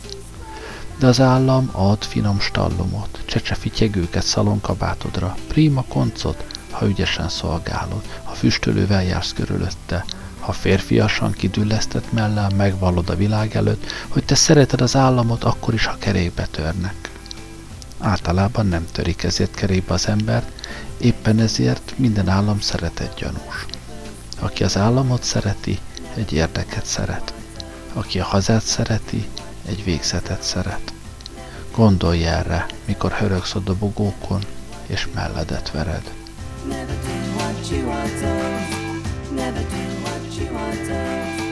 De 1.03 1.09
az 1.09 1.21
állam 1.21 1.69
ad 1.71 2.03
finom 2.03 2.39
stallomot, 2.39 3.19
csecsefityegőket 3.25 4.23
szalonkabátodra, 4.23 5.35
prima 5.47 5.83
koncot, 5.87 6.45
ha 6.71 6.87
ügyesen 6.87 7.29
szolgálod, 7.29 8.01
ha 8.23 8.33
füstölővel 8.33 9.03
jársz 9.03 9.33
körülötte, 9.33 10.05
ha 10.39 10.51
férfiasan 10.51 11.31
kidüllesztett 11.31 12.11
mellel 12.11 12.49
megvallod 12.55 13.09
a 13.09 13.15
világ 13.15 13.55
előtt, 13.55 13.91
hogy 14.07 14.25
te 14.25 14.35
szereted 14.35 14.81
az 14.81 14.95
államot 14.95 15.43
akkor 15.43 15.73
is, 15.73 15.85
ha 15.85 15.97
kerékbe 15.99 16.47
törnek. 16.51 17.11
Általában 17.99 18.65
nem 18.65 18.85
törik 18.91 19.23
ezért 19.23 19.55
kerékbe 19.55 19.93
az 19.93 20.07
embert, 20.07 20.67
éppen 20.97 21.39
ezért 21.39 21.93
minden 21.95 22.29
állam 22.29 22.59
szeretett 22.59 23.15
gyanús. 23.15 23.65
Aki 24.39 24.63
az 24.63 24.77
államot 24.77 25.23
szereti, 25.23 25.79
egy 26.15 26.33
érdeket 26.33 26.85
szeret. 26.85 27.33
Aki 27.93 28.19
a 28.19 28.25
hazát 28.25 28.63
szereti, 28.63 29.27
egy 29.65 29.83
végzetet 29.83 30.41
szeret. 30.41 30.93
Gondolj 31.75 32.25
erre, 32.25 32.65
mikor 32.85 33.11
hörögsz 33.11 33.55
a 33.55 33.59
dobogókon, 33.59 34.41
és 34.87 35.07
melledet 35.13 35.71
vered. 35.71 36.11
Never 36.67 36.85
do 36.85 37.35
what 37.35 37.69
you 37.69 37.89
are 37.89 38.09
told. 38.09 39.35
Never 39.35 39.63
do 39.63 40.01
what 40.03 40.35
you 40.37 40.55
are 40.55 40.75
told. 40.75 41.42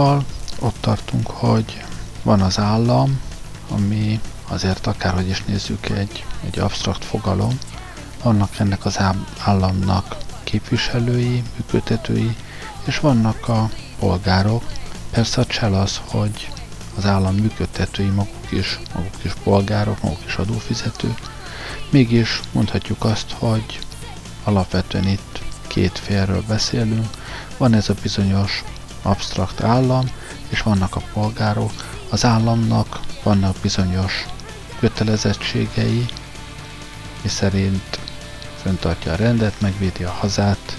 Szóval 0.00 0.24
ott 0.58 0.76
tartunk, 0.80 1.26
hogy 1.26 1.84
van 2.22 2.40
az 2.40 2.58
állam, 2.58 3.20
ami 3.70 4.20
azért 4.48 4.86
akárhogy 4.86 5.28
is 5.28 5.44
nézzük 5.44 5.88
egy, 5.88 6.24
egy 6.44 6.58
absztrakt 6.58 7.04
fogalom, 7.04 7.58
vannak 8.22 8.58
ennek 8.58 8.84
az 8.84 8.98
államnak 9.38 10.16
képviselői, 10.44 11.42
működtetői, 11.56 12.36
és 12.84 12.98
vannak 12.98 13.48
a 13.48 13.70
polgárok. 13.98 14.64
Persze 15.10 15.40
a 15.40 15.46
csel 15.46 15.74
az, 15.74 16.00
hogy 16.06 16.50
az 16.96 17.06
állam 17.06 17.34
működtetői 17.34 18.08
maguk 18.08 18.50
is, 18.50 18.78
maguk 18.94 19.24
is 19.24 19.32
polgárok, 19.42 20.02
maguk 20.02 20.24
is 20.26 20.36
adófizetők. 20.36 21.18
Mégis 21.90 22.40
mondhatjuk 22.52 23.04
azt, 23.04 23.30
hogy 23.38 23.78
alapvetően 24.44 25.08
itt 25.08 25.40
két 25.66 25.98
félről 25.98 26.42
beszélünk. 26.48 27.08
Van 27.56 27.74
ez 27.74 27.88
a 27.88 27.94
bizonyos 28.02 28.64
absztrakt 29.02 29.62
állam, 29.62 30.10
és 30.48 30.62
vannak 30.62 30.96
a 30.96 31.02
polgárok. 31.12 31.72
Az 32.08 32.24
államnak 32.24 33.00
vannak 33.22 33.56
bizonyos 33.62 34.26
kötelezettségei, 34.78 36.06
miszerint 37.22 37.98
föntartja 38.62 39.12
a 39.12 39.16
rendet, 39.16 39.60
megvédi 39.60 40.04
a 40.04 40.10
hazát, 40.10 40.76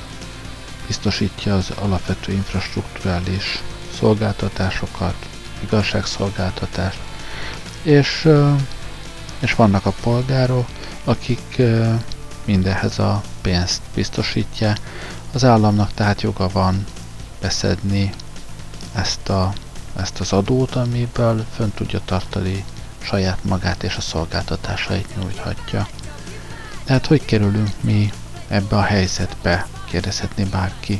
biztosítja 0.87 1.55
az 1.55 1.71
alapvető 1.81 2.31
infrastruktúrális 2.31 3.61
szolgáltatásokat, 3.97 5.15
igazságszolgáltatást, 5.63 6.99
és, 7.81 8.27
és 9.39 9.55
vannak 9.55 9.85
a 9.85 9.93
polgárok, 10.01 10.67
akik 11.03 11.61
mindenhez 12.45 12.99
a 12.99 13.21
pénzt 13.41 13.81
biztosítják. 13.93 14.77
Az 15.33 15.43
államnak 15.43 15.93
tehát 15.93 16.21
joga 16.21 16.47
van 16.47 16.85
beszedni 17.41 18.09
ezt, 18.93 19.29
a, 19.29 19.53
ezt 19.95 20.19
az 20.19 20.33
adót, 20.33 20.75
amiből 20.75 21.45
fönn 21.55 21.69
tudja 21.69 21.99
tartani 22.05 22.65
saját 22.99 23.43
magát 23.43 23.83
és 23.83 23.95
a 23.95 24.01
szolgáltatásait 24.01 25.15
nyújthatja. 25.21 25.87
Tehát 26.83 27.05
hogy 27.05 27.25
kerülünk 27.25 27.71
mi 27.81 28.11
ebbe 28.47 28.75
a 28.75 28.81
helyzetbe, 28.81 29.67
kérdezhetné 29.89 30.43
bárki. 30.43 30.99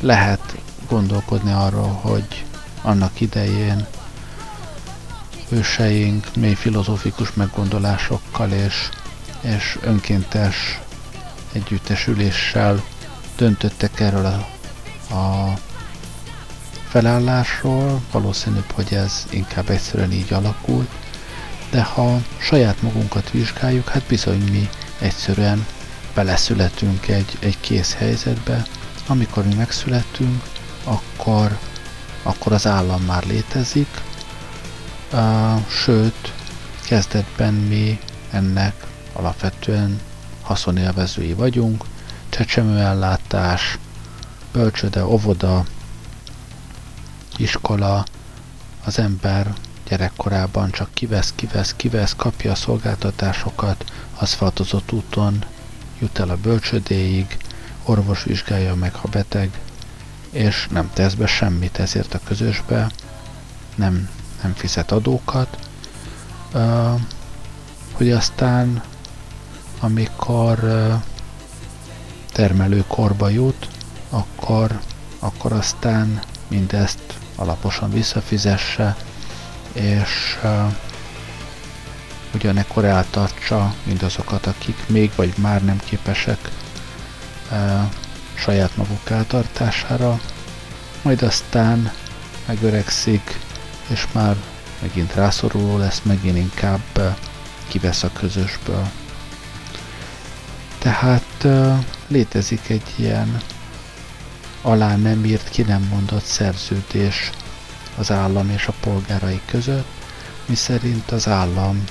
Lehet 0.00 0.54
gondolkodni 0.88 1.52
arról, 1.52 1.92
hogy 1.92 2.44
annak 2.82 3.20
idején 3.20 3.86
őseink 5.48 6.36
mély 6.36 6.54
filozófikus 6.54 7.32
meggondolásokkal 7.34 8.50
és, 8.50 8.88
és 9.40 9.78
önkéntes 9.82 10.80
együttesüléssel 11.52 12.84
döntöttek 13.36 14.00
erről 14.00 14.26
a, 14.26 14.46
a 15.14 15.58
felállásról, 16.88 18.00
valószínűbb, 18.12 18.70
hogy 18.70 18.94
ez 18.94 19.26
inkább 19.30 19.70
egyszerűen 19.70 20.12
így 20.12 20.32
alakult, 20.32 20.88
de 21.70 21.82
ha 21.82 22.18
saját 22.38 22.82
magunkat 22.82 23.30
vizsgáljuk, 23.30 23.88
hát 23.88 24.02
bizony 24.02 24.50
mi 24.50 24.68
egyszerűen 24.98 25.66
beleszületünk 26.14 27.08
egy, 27.08 27.36
egy 27.38 27.60
kész 27.60 27.94
helyzetbe, 27.94 28.62
amikor 29.06 29.46
mi 29.46 29.54
megszületünk, 29.54 30.42
akkor, 30.84 31.58
akkor 32.22 32.52
az 32.52 32.66
állam 32.66 33.02
már 33.02 33.24
létezik, 33.24 33.88
uh, 35.12 35.66
sőt, 35.68 36.32
kezdetben 36.86 37.54
mi 37.54 37.98
ennek 38.30 38.86
alapvetően 39.12 40.00
haszonélvezői 40.42 41.32
vagyunk, 41.32 41.84
csecsemőellátás, 42.28 43.78
bölcsöde, 44.54 45.04
óvoda, 45.04 45.64
iskola, 47.36 48.04
az 48.84 48.98
ember 48.98 49.54
gyerekkorában 49.88 50.70
csak 50.70 50.88
kivesz, 50.92 51.32
kivesz, 51.34 51.74
kivesz, 51.76 52.14
kapja 52.16 52.50
a 52.50 52.54
szolgáltatásokat, 52.54 53.84
aszfaltozott 54.14 54.92
úton 54.92 55.44
jut 55.98 56.18
el 56.18 56.28
a 56.28 56.36
bölcsödéig, 56.36 57.36
orvos 57.84 58.24
vizsgálja 58.24 58.74
meg, 58.74 58.94
ha 58.94 59.08
beteg, 59.08 59.60
és 60.30 60.68
nem 60.70 60.90
tesz 60.92 61.14
be 61.14 61.26
semmit 61.26 61.78
ezért 61.78 62.14
a 62.14 62.20
közösbe, 62.24 62.90
nem, 63.74 64.08
nem 64.42 64.52
fizet 64.52 64.92
adókat, 64.92 65.58
hogy 67.92 68.10
aztán, 68.10 68.82
amikor 69.80 70.58
termelőkorba 72.32 73.28
jut, 73.28 73.68
akkor, 74.14 74.80
akkor 75.18 75.52
aztán 75.52 76.22
mindezt 76.48 77.18
alaposan 77.36 77.90
visszafizesse, 77.90 78.96
és 79.72 80.38
uh, 80.42 80.72
ugyanekkor 82.34 82.84
eltartsa 82.84 83.74
mindazokat, 83.84 84.46
akik 84.46 84.76
még 84.86 85.10
vagy 85.16 85.32
már 85.36 85.64
nem 85.64 85.78
képesek 85.84 86.50
uh, 87.50 87.80
saját 88.34 88.76
maguk 88.76 89.10
eltartására, 89.10 90.20
majd 91.02 91.22
aztán 91.22 91.92
megöregszik, 92.46 93.38
és 93.86 94.06
már 94.12 94.36
megint 94.80 95.14
rászoruló 95.14 95.78
lesz, 95.78 96.00
megint 96.04 96.36
inkább 96.36 96.84
uh, 96.96 97.16
kivesz 97.68 98.02
a 98.02 98.10
közösből. 98.12 98.88
Tehát 100.78 101.46
létezik 102.06 102.68
egy 102.68 102.92
ilyen 102.96 103.40
alá 104.64 104.96
nem 104.96 105.24
írt, 105.24 105.48
ki 105.48 105.62
nem 105.62 105.82
mondott 105.82 106.24
szerződés 106.24 107.30
az 107.96 108.10
állam 108.10 108.50
és 108.50 108.66
a 108.66 108.74
polgárai 108.80 109.40
között, 109.46 109.86
miszerint 110.46 111.10
az 111.10 111.28
állam 111.28 111.84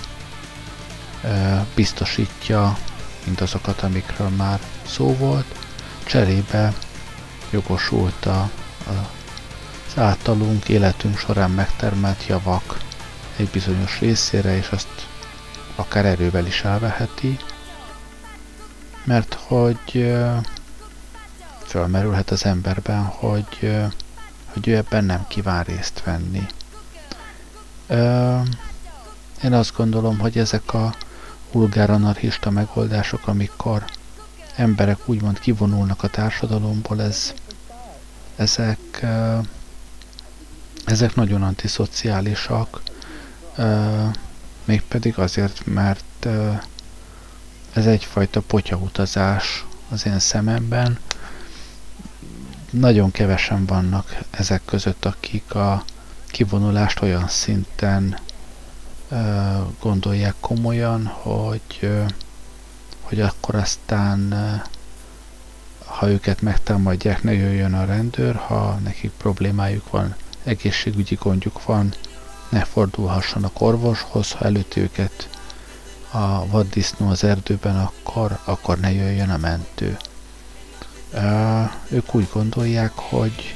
biztosítja 1.75 2.77
mindazokat, 3.25 3.81
amikről 3.81 4.29
már 4.29 4.59
szó 4.87 5.15
volt, 5.15 5.45
cserébe 6.03 6.73
jogosult 7.49 8.25
a, 8.25 8.39
a, 8.87 9.09
az 9.87 10.01
általunk 10.01 10.69
életünk 10.69 11.17
során 11.17 11.51
megtermelt 11.51 12.25
javak 12.27 12.77
egy 13.35 13.47
bizonyos 13.47 13.99
részére, 13.99 14.57
és 14.57 14.69
azt 14.69 15.07
akár 15.75 16.05
erővel 16.05 16.45
is 16.45 16.61
elveheti, 16.61 17.37
mert 19.03 19.37
hogy 19.47 20.13
fölmerülhet 21.73 22.29
az 22.29 22.45
emberben, 22.45 23.03
hogy, 23.03 23.77
hogy 24.45 24.67
ő 24.67 24.75
ebben 24.75 25.05
nem 25.05 25.25
kíván 25.27 25.63
részt 25.63 26.03
venni. 26.03 26.45
Én 29.43 29.53
azt 29.53 29.75
gondolom, 29.75 30.19
hogy 30.19 30.37
ezek 30.37 30.73
a 30.73 30.95
vulgár 31.51 31.89
anarchista 31.89 32.49
megoldások, 32.49 33.27
amikor 33.27 33.85
emberek 34.55 34.97
úgymond 35.05 35.39
kivonulnak 35.39 36.03
a 36.03 36.07
társadalomból, 36.07 37.01
ez, 37.01 37.33
ezek, 38.35 39.05
ezek 40.85 41.15
nagyon 41.15 41.43
antiszociálisak, 41.43 42.81
mégpedig 44.65 45.19
azért, 45.19 45.65
mert 45.65 46.27
ez 47.73 47.85
egyfajta 47.85 48.41
potyautazás 48.41 49.65
az 49.89 50.05
én 50.05 50.19
szememben. 50.19 50.99
Nagyon 52.73 53.11
kevesen 53.11 53.65
vannak 53.65 54.17
ezek 54.31 54.61
között, 54.65 55.05
akik 55.05 55.55
a 55.55 55.83
kivonulást 56.27 57.01
olyan 57.01 57.27
szinten 57.27 58.19
gondolják 59.79 60.33
komolyan, 60.39 61.05
hogy, 61.05 61.89
hogy 63.01 63.21
akkor 63.21 63.55
aztán 63.55 64.33
ha 65.85 66.09
őket 66.09 66.41
megtámadják, 66.41 67.23
ne 67.23 67.33
jöjjön 67.33 67.73
a 67.73 67.85
rendőr, 67.85 68.35
ha 68.35 68.79
nekik 68.83 69.11
problémájuk 69.11 69.89
van, 69.89 70.15
egészségügyi 70.43 71.15
gondjuk 71.15 71.65
van, 71.65 71.93
ne 72.49 72.63
fordulhassanak 72.63 73.61
orvoshoz, 73.61 74.31
ha 74.31 74.45
előtt 74.45 74.75
őket 74.75 75.29
a 76.11 76.47
vaddisznó 76.47 77.09
az 77.09 77.23
erdőben, 77.23 77.77
akkor, 77.77 78.39
akkor 78.43 78.79
ne 78.79 78.91
jöjjön 78.91 79.29
a 79.29 79.37
mentő. 79.37 79.97
Ők 81.89 82.15
úgy 82.15 82.27
gondolják, 82.33 82.91
hogy 82.95 83.53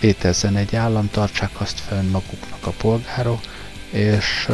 létezzen 0.00 0.56
egy 0.56 0.76
állam, 0.76 1.10
tartsák 1.10 1.60
azt 1.60 1.80
fenn 1.80 2.10
maguknak 2.10 2.66
a 2.66 2.70
polgárok, 2.70 3.40
és 3.90 4.48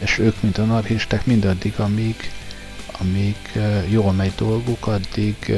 és 0.00 0.18
ők, 0.18 0.42
mint 0.42 0.58
anarchisták, 0.58 1.26
mindaddig, 1.26 1.74
amíg, 1.80 2.32
amíg 3.00 3.36
jól 3.88 4.12
megy 4.12 4.32
dolguk, 4.36 4.86
addig 4.86 5.52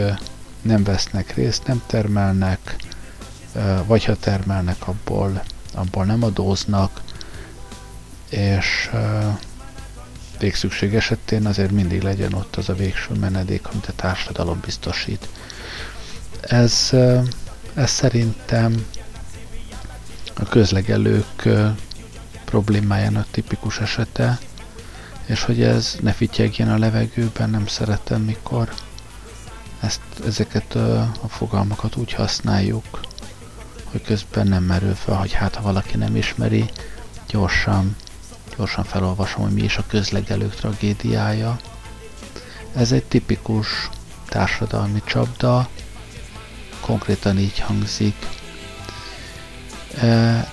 nem 0.62 0.84
vesznek 0.84 1.34
részt, 1.34 1.66
nem 1.66 1.82
termelnek, 1.86 2.76
vagy 3.86 4.04
ha 4.04 4.16
termelnek, 4.16 4.88
abból, 4.88 5.42
abból 5.74 6.04
nem 6.04 6.22
adóznak, 6.22 7.00
és 8.28 8.90
végszükség 10.38 10.94
esetén 10.94 11.46
azért 11.46 11.70
mindig 11.70 12.02
legyen 12.02 12.32
ott 12.32 12.56
az 12.56 12.68
a 12.68 12.74
végső 12.74 13.14
menedék, 13.14 13.68
amit 13.68 13.86
a 13.86 13.92
társadalom 13.96 14.60
biztosít. 14.64 15.28
Ez, 16.42 16.90
ez 17.74 17.90
szerintem 17.90 18.86
a 20.34 20.44
közlegelők 20.44 21.48
problémájának 22.44 23.26
tipikus 23.30 23.78
esete, 23.78 24.38
és 25.26 25.42
hogy 25.42 25.62
ez 25.62 25.96
ne 26.00 26.12
fityegjen 26.12 26.70
a 26.70 26.78
levegőben, 26.78 27.50
nem 27.50 27.66
szeretem, 27.66 28.20
mikor 28.20 28.74
ezt, 29.80 30.00
ezeket 30.26 30.74
a, 30.74 31.28
fogalmakat 31.28 31.96
úgy 31.96 32.12
használjuk, 32.12 33.00
hogy 33.90 34.02
közben 34.02 34.46
nem 34.46 34.62
merül 34.62 34.94
fel, 34.94 35.16
hogy 35.16 35.32
hát 35.32 35.54
ha 35.54 35.62
valaki 35.62 35.96
nem 35.96 36.16
ismeri, 36.16 36.70
gyorsan, 37.28 37.96
gyorsan 38.56 38.84
felolvasom, 38.84 39.42
hogy 39.42 39.52
mi 39.52 39.62
is 39.62 39.76
a 39.76 39.84
közlegelők 39.86 40.54
tragédiája. 40.54 41.56
Ez 42.74 42.92
egy 42.92 43.04
tipikus 43.04 43.88
társadalmi 44.28 45.02
csapda, 45.04 45.68
konkrétan 46.82 47.38
így 47.38 47.58
hangzik, 47.58 48.14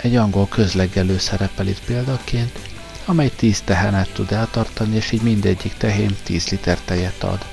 egy 0.02 0.16
angol 0.16 0.48
közlegelő 0.48 1.18
szerepel 1.18 1.68
itt 1.68 1.84
példaként, 1.86 2.60
amely 3.06 3.32
10 3.36 3.62
tehenet 3.62 4.14
tud 4.14 4.32
eltartani, 4.32 4.96
és 4.96 5.12
így 5.12 5.22
mindegyik 5.22 5.74
tehén 5.74 6.16
10 6.24 6.48
liter 6.48 6.80
tejet 6.86 7.24
ad. 7.24 7.46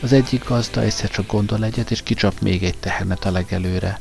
Az 0.00 0.12
egyik 0.12 0.44
gazda 0.44 0.80
egyszer 0.80 1.10
csak 1.10 1.26
gondol 1.26 1.64
egyet, 1.64 1.90
és 1.90 2.02
kicsap 2.02 2.40
még 2.40 2.64
egy 2.64 2.78
tehenet 2.78 3.24
a 3.24 3.30
legelőre. 3.30 3.96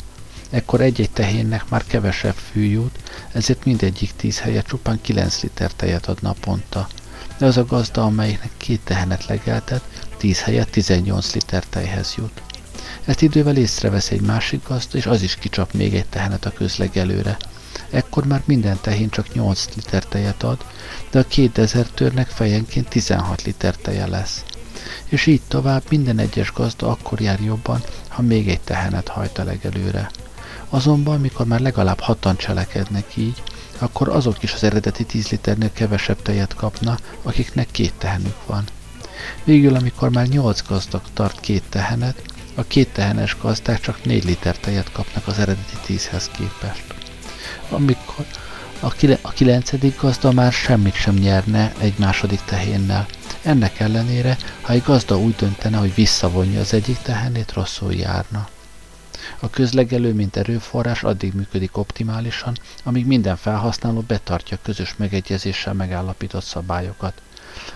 Ekkor 0.49 0.81
egy-egy 0.81 1.11
tehénnek 1.11 1.69
már 1.69 1.83
kevesebb 1.87 2.35
fű 2.51 2.61
jut, 2.61 2.99
ezért 3.31 3.65
mindegyik 3.65 4.11
10 4.15 4.39
helyet 4.39 4.65
csupán 4.65 5.01
9 5.01 5.41
liter 5.41 5.71
tejet 5.71 6.05
ad 6.05 6.21
naponta. 6.21 6.87
De 7.37 7.45
az 7.45 7.57
a 7.57 7.65
gazda, 7.65 8.03
amelyiknek 8.03 8.51
két 8.57 8.81
tehenet 8.83 9.25
legeltet, 9.25 9.83
10 10.17 10.41
helyet 10.41 10.69
18 10.69 11.33
liter 11.33 11.63
tejhez 11.65 12.13
jut. 12.17 12.41
Ezt 13.05 13.21
idővel 13.21 13.57
észrevesz 13.57 14.11
egy 14.11 14.21
másik 14.21 14.67
gazda, 14.67 14.97
és 14.97 15.05
az 15.05 15.21
is 15.21 15.35
kicsap 15.35 15.73
még 15.73 15.95
egy 15.95 16.05
tehenet 16.05 16.45
a 16.45 16.53
közlegelőre. 16.53 17.37
Ekkor 17.89 18.25
már 18.25 18.41
minden 18.45 18.77
tehén 18.81 19.09
csak 19.09 19.33
8 19.33 19.65
liter 19.75 20.05
tejet 20.05 20.43
ad, 20.43 20.65
de 21.11 21.19
a 21.19 21.27
két 21.27 21.51
dezertőrnek 21.51 22.27
fejenként 22.27 22.89
16 22.89 23.43
liter 23.43 23.75
teje 23.75 24.07
lesz. 24.07 24.43
És 25.05 25.25
így 25.25 25.41
tovább 25.47 25.83
minden 25.89 26.19
egyes 26.19 26.53
gazda 26.53 26.89
akkor 26.89 27.21
jár 27.21 27.39
jobban, 27.39 27.83
ha 28.07 28.21
még 28.21 28.49
egy 28.49 28.61
tehenet 28.61 29.07
hajt 29.07 29.37
a 29.37 29.43
legelőre. 29.43 30.11
Azonban, 30.69 31.19
mikor 31.19 31.45
már 31.45 31.59
legalább 31.59 31.99
hatan 31.99 32.37
cselekednek 32.37 33.15
így, 33.15 33.43
akkor 33.77 34.09
azok 34.09 34.43
is 34.43 34.53
az 34.53 34.63
eredeti 34.63 35.05
10 35.05 35.27
liternél 35.27 35.71
kevesebb 35.73 36.21
tejet 36.21 36.55
kapna, 36.55 36.97
akiknek 37.21 37.67
két 37.71 37.93
tehenük 37.97 38.45
van. 38.45 38.63
Végül, 39.43 39.75
amikor 39.75 40.09
már 40.09 40.27
8 40.27 40.67
gazdag 40.67 41.01
tart 41.13 41.39
két 41.39 41.63
tehenet, 41.69 42.32
a 42.55 42.63
két 42.63 42.89
tehenes 42.89 43.37
gazdák 43.41 43.79
csak 43.79 44.03
4 44.03 44.23
liter 44.23 44.57
tejet 44.57 44.91
kapnak 44.91 45.27
az 45.27 45.39
eredeti 45.39 45.75
10-hez 45.87 46.25
képest. 46.37 46.83
Amikor 47.69 48.25
a, 49.21 49.29
kilencedik 49.33 50.01
gazda 50.01 50.31
már 50.31 50.51
semmit 50.51 50.93
sem 50.93 51.15
nyerne 51.15 51.73
egy 51.77 51.93
második 51.97 52.41
tehénnel. 52.45 53.05
Ennek 53.41 53.79
ellenére, 53.79 54.37
ha 54.61 54.73
egy 54.73 54.83
gazda 54.83 55.17
úgy 55.17 55.35
döntene, 55.35 55.77
hogy 55.77 55.95
visszavonja 55.95 56.59
az 56.59 56.73
egyik 56.73 56.97
tehenét, 56.97 57.53
rosszul 57.53 57.93
járna. 57.93 58.47
A 59.39 59.49
közlegelő, 59.49 60.13
mint 60.13 60.35
erőforrás 60.35 61.03
addig 61.03 61.33
működik 61.33 61.77
optimálisan, 61.77 62.57
amíg 62.83 63.05
minden 63.05 63.35
felhasználó 63.35 63.99
betartja 64.01 64.57
közös 64.61 64.93
megegyezéssel 64.97 65.73
megállapított 65.73 66.43
szabályokat. 66.43 67.21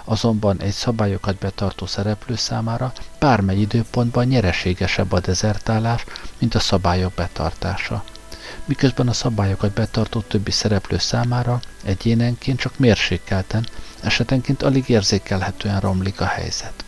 Azonban 0.04 0.62
egy 0.62 0.72
szabályokat 0.72 1.36
betartó 1.36 1.86
szereplő 1.86 2.36
számára 2.36 2.94
bármely 3.20 3.58
időpontban 3.58 4.26
nyereségesebb 4.26 5.12
a 5.12 5.20
dezertálás, 5.20 6.04
mint 6.38 6.56
a 6.56 6.60
szabályok 6.60 7.14
betartása. 7.14 8.04
Miközben 8.66 9.08
a 9.08 9.14
szabályokat 9.14 9.72
betartó 9.72 10.20
többi 10.20 10.52
szereplő 10.52 10.98
számára 10.98 11.60
egyénenként 11.84 12.60
csak 12.60 12.78
mérsékelten, 12.80 13.68
esetenként 14.02 14.64
alig 14.64 14.90
érzékelhetően 14.90 15.80
romlik 15.80 16.22
a 16.22 16.26
helyzet. 16.26 16.86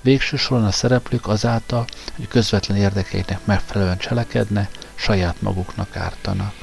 Végső 0.00 0.36
soron 0.36 0.64
a 0.64 0.70
szereplők 0.70 1.28
azáltal, 1.28 1.84
hogy 2.16 2.28
közvetlen 2.28 2.76
érdekeiknek 2.76 3.44
megfelelően 3.44 3.98
cselekedne, 3.98 4.68
saját 4.94 5.42
maguknak 5.42 5.96
ártanak. 5.96 6.54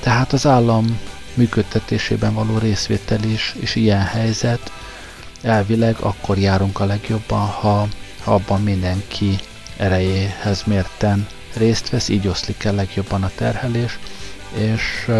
Tehát 0.00 0.32
az 0.32 0.46
állam 0.46 1.00
működtetésében 1.34 2.34
való 2.34 2.58
részvétel 2.58 3.22
is, 3.22 3.54
és 3.60 3.74
ilyen 3.74 4.04
helyzet, 4.04 4.72
elvileg 5.42 5.96
akkor 6.00 6.38
járunk 6.38 6.80
a 6.80 6.84
legjobban, 6.84 7.46
ha, 7.46 7.88
ha 8.24 8.34
abban 8.34 8.62
mindenki 8.62 9.38
erejéhez 9.76 10.62
mérten 10.66 11.26
részt 11.54 11.90
vesz, 11.90 12.08
így 12.08 12.28
oszlik 12.28 12.64
el 12.64 12.74
legjobban 12.74 13.22
a 13.22 13.30
terhelés, 13.34 13.98
és 14.54 15.10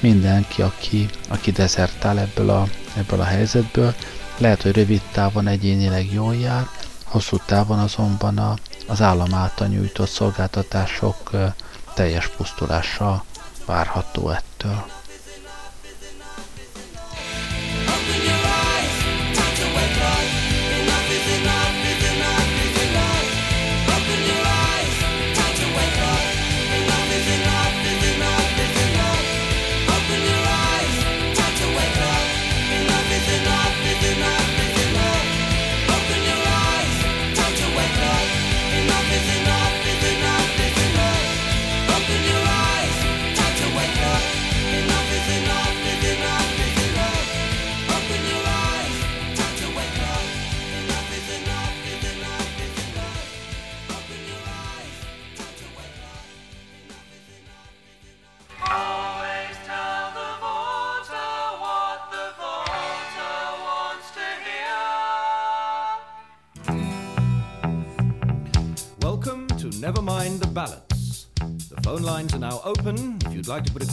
mindenki, 0.00 0.62
aki, 0.62 1.08
aki 1.28 1.50
dezertál 1.50 2.18
ebből 2.18 2.50
a, 2.50 2.68
ebből 2.96 3.20
a 3.20 3.24
helyzetből, 3.24 3.94
lehet, 4.38 4.62
hogy 4.62 4.72
rövid 4.72 5.00
távon 5.12 5.46
egyénileg 5.46 6.12
jól 6.12 6.34
jár, 6.34 6.68
hosszú 7.04 7.36
távon 7.46 7.78
azonban 7.78 8.38
a, 8.38 8.56
az 8.86 9.00
állam 9.00 9.34
által 9.34 9.66
nyújtott 9.66 10.08
szolgáltatások 10.08 11.30
teljes 11.94 12.28
pusztulása 12.28 13.24
várható 13.66 14.30
ettől. 14.30 14.86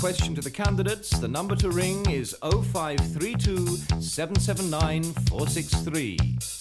Question 0.02 0.34
to 0.34 0.42
the 0.42 0.50
candidates, 0.50 1.12
the 1.20 1.28
number 1.28 1.56
to 1.56 1.70
ring 1.70 2.10
is 2.10 2.36
0532 2.42 3.68
779 4.02 5.04
463. 5.04 6.61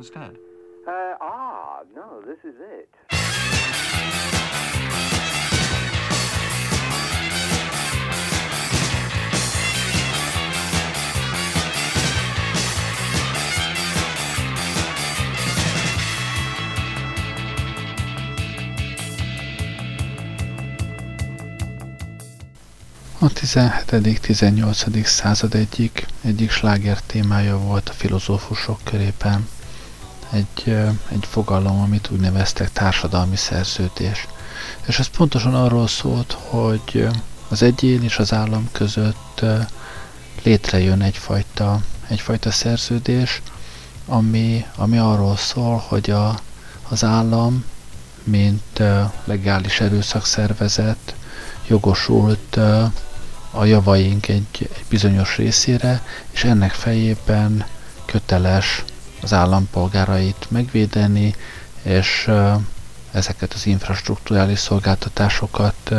instead? 0.00 0.34
Uh, 0.86 1.14
ah, 1.20 1.82
no, 1.94 2.22
this 2.22 2.38
is 2.42 2.56
it. 2.58 2.88
A 23.22 23.28
17.-18. 23.28 25.04
század 25.04 25.54
egyik, 25.54 26.06
egyik 26.22 26.50
sláger 26.50 27.00
témája 27.00 27.58
volt 27.58 27.88
a 27.88 27.92
filozófusok 27.92 28.80
körében 28.84 29.48
egy, 30.30 30.76
egy 31.08 31.26
fogalom, 31.30 31.80
amit 31.80 32.08
úgy 32.12 32.20
neveztek 32.20 32.72
társadalmi 32.72 33.36
szerződés. 33.36 34.26
És 34.86 34.98
ez 34.98 35.06
pontosan 35.06 35.54
arról 35.54 35.88
szólt, 35.88 36.36
hogy 36.40 37.08
az 37.48 37.62
egyén 37.62 38.02
és 38.02 38.18
az 38.18 38.32
állam 38.32 38.68
között 38.72 39.44
létrejön 40.42 41.02
egyfajta, 41.02 41.80
egyfajta 42.08 42.50
szerződés, 42.50 43.42
ami, 44.06 44.66
ami 44.76 44.98
arról 44.98 45.36
szól, 45.36 45.84
hogy 45.88 46.10
a, 46.10 46.40
az 46.88 47.04
állam, 47.04 47.64
mint 48.24 48.82
legális 49.24 49.80
erőszakszervezet 49.80 51.14
jogosult 51.66 52.56
a 53.50 53.64
javaink 53.64 54.28
egy, 54.28 54.46
egy 54.58 54.84
bizonyos 54.88 55.36
részére, 55.36 56.02
és 56.30 56.44
ennek 56.44 56.72
fejében 56.72 57.64
köteles 58.04 58.84
az 59.22 59.32
állampolgárait 59.32 60.46
megvédeni, 60.48 61.34
és 61.82 62.30
ezeket 63.12 63.52
az 63.52 63.66
infrastruktúrális 63.66 64.58
szolgáltatásokat 64.58 65.94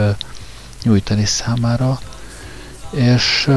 nyújtani 0.84 1.26
számára. 1.26 2.00
És 2.90 3.52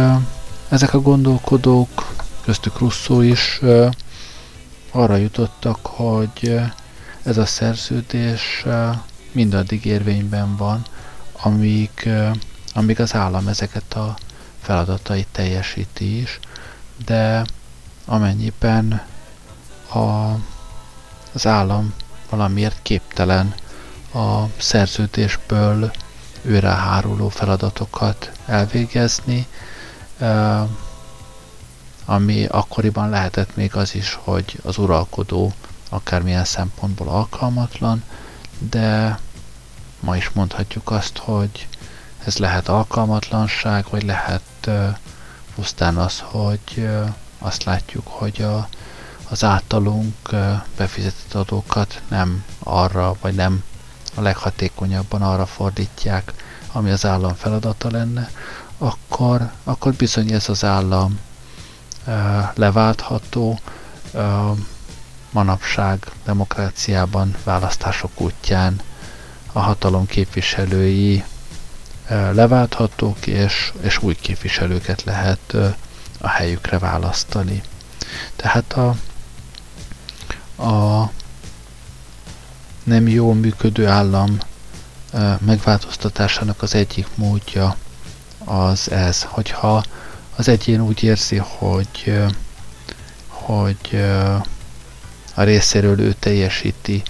ezek 0.69 0.95
a 0.95 1.01
gondolkodók, 1.01 2.15
köztük 2.45 2.79
Russzó 2.79 3.21
is 3.21 3.61
arra 4.91 5.17
jutottak, 5.17 5.87
hogy 5.87 6.61
ez 7.23 7.39
a 7.39 7.47
szerződés 7.47 8.65
mindaddig 9.33 9.85
érvényben 9.85 10.57
van, 10.57 10.83
amíg, 11.33 12.09
amíg 12.75 13.01
az 13.01 13.15
állam 13.15 13.49
ezeket 13.49 13.95
a 13.95 14.17
feladatait 14.61 15.29
teljesíti 15.33 16.21
is, 16.21 16.41
de 17.05 17.45
amennyiben 18.05 19.03
a, 19.95 20.39
az 21.33 21.47
állam 21.47 21.95
valamiért 22.31 22.79
képtelen 22.83 23.55
a 24.15 24.45
szerződésből 24.59 25.91
őre 26.43 26.69
háruló 26.69 27.29
feladatokat 27.29 28.31
elvégezni, 28.47 29.47
ami 32.05 32.45
akkoriban 32.45 33.09
lehetett 33.09 33.57
még 33.57 33.77
az 33.77 33.95
is, 33.95 34.19
hogy 34.23 34.61
az 34.63 34.79
uralkodó 34.79 35.53
akármilyen 35.89 36.45
szempontból 36.45 37.09
alkalmatlan, 37.09 38.03
de 38.59 39.19
ma 40.01 40.17
is 40.17 40.31
mondhatjuk 40.31 40.91
azt, 40.91 41.19
hogy 41.19 41.69
ez 42.25 42.37
lehet 42.37 42.69
alkalmatlanság, 42.69 43.87
vagy 43.91 44.03
lehet 44.03 44.71
pusztán 45.55 45.97
az, 45.97 46.21
hogy 46.21 46.89
azt 47.39 47.65
látjuk, 47.65 48.07
hogy 48.09 48.43
a, 48.43 48.69
az 49.29 49.45
általunk 49.45 50.15
befizetett 50.77 51.35
adókat 51.35 52.03
nem 52.09 52.45
arra, 52.59 53.15
vagy 53.21 53.35
nem 53.35 53.65
a 54.15 54.21
leghatékonyabban 54.21 55.23
arra 55.23 55.47
fordítják, 55.47 56.33
ami 56.73 56.91
az 56.91 57.07
állam 57.07 57.35
feladata 57.35 57.91
lenne, 57.91 58.31
akkor, 58.79 59.51
akkor 59.65 59.93
bizony 59.93 60.33
ez 60.33 60.49
az 60.49 60.65
állam 60.65 61.19
leváltható, 62.55 63.59
manapság 65.31 66.07
demokráciában 66.25 67.37
választások 67.45 68.21
útján 68.21 68.81
a 69.53 69.59
hatalom 69.59 70.07
képviselői 70.07 71.25
leválthatók, 72.09 73.27
és, 73.27 73.73
és 73.81 74.03
új 74.03 74.15
képviselőket 74.15 75.03
lehet 75.03 75.57
a 76.21 76.29
helyükre 76.29 76.79
választani. 76.79 77.63
Tehát 78.37 78.73
a, 78.73 78.95
a 80.57 81.11
nem 82.83 83.09
jól 83.09 83.35
működő 83.35 83.87
állam 83.87 84.39
megváltoztatásának 85.39 86.63
az 86.63 86.75
egyik 86.75 87.07
módja 87.15 87.77
az 88.45 88.91
ez, 88.91 89.23
hogyha 89.23 89.85
az 90.37 90.49
egyén 90.49 90.81
úgy 90.81 91.03
érzi, 91.03 91.37
hogy, 91.37 92.23
hogy 93.29 94.05
a 95.35 95.43
részéről 95.43 96.01
ő 96.01 96.13
teljesíti 96.13 97.03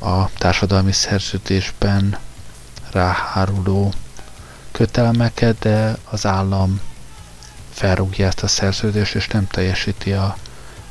a 0.00 0.30
társadalmi 0.32 0.92
szerződésben 0.92 2.18
ráháruló 2.92 3.92
kötelmeket, 4.72 5.58
de 5.58 5.96
az 6.10 6.26
állam 6.26 6.80
felrúgja 7.72 8.26
ezt 8.26 8.42
a 8.42 8.46
szerződést, 8.46 9.14
és 9.14 9.26
nem 9.26 9.46
teljesíti 9.46 10.12
a, 10.12 10.36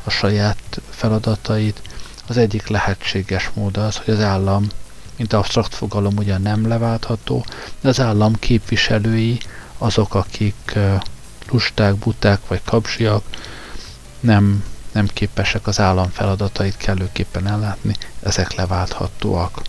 a 0.04 0.10
saját 0.10 0.82
feladatait. 0.90 1.82
Az 2.30 2.38
egyik 2.38 2.68
lehetséges 2.68 3.50
mód 3.54 3.78
az, 3.78 3.98
hogy 3.98 4.14
az 4.14 4.22
állam, 4.22 4.68
mint 5.18 5.34
absztrakt 5.34 5.76
fogalom 5.76 6.18
ugyan 6.18 6.42
nem 6.42 6.68
leváltható, 6.68 7.46
de 7.82 7.90
az 7.90 8.00
állam 8.00 8.36
képviselői, 8.40 9.40
azok, 9.78 10.16
akik 10.16 10.78
lusták, 11.50 11.96
buták 11.96 12.40
vagy 12.48 12.62
kapzsiak, 12.66 13.24
nem 14.20 14.64
nem 14.92 15.08
képesek 15.14 15.68
az 15.68 15.80
állam 15.80 16.10
feladatait 16.10 16.78
kellőképpen 16.78 17.48
ellátni, 17.48 17.96
ezek 18.24 18.54
leválthatóak. 18.54 19.62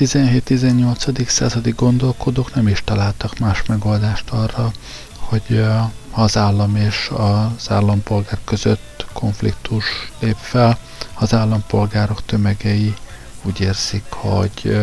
17-18. 0.00 1.28
századi 1.28 1.70
gondolkodók 1.70 2.54
nem 2.54 2.68
is 2.68 2.82
találtak 2.84 3.38
más 3.38 3.62
megoldást 3.66 4.30
arra, 4.30 4.72
hogy 5.16 5.64
ha 6.10 6.22
az 6.22 6.36
állam 6.36 6.76
és 6.76 7.10
az 7.16 7.70
állampolgár 7.70 8.38
között 8.44 9.06
konfliktus 9.12 9.84
lép 10.18 10.36
fel, 10.40 10.78
az 11.14 11.34
állampolgárok 11.34 12.24
tömegei 12.24 12.94
úgy 13.42 13.60
érzik, 13.60 14.04
hogy, 14.08 14.78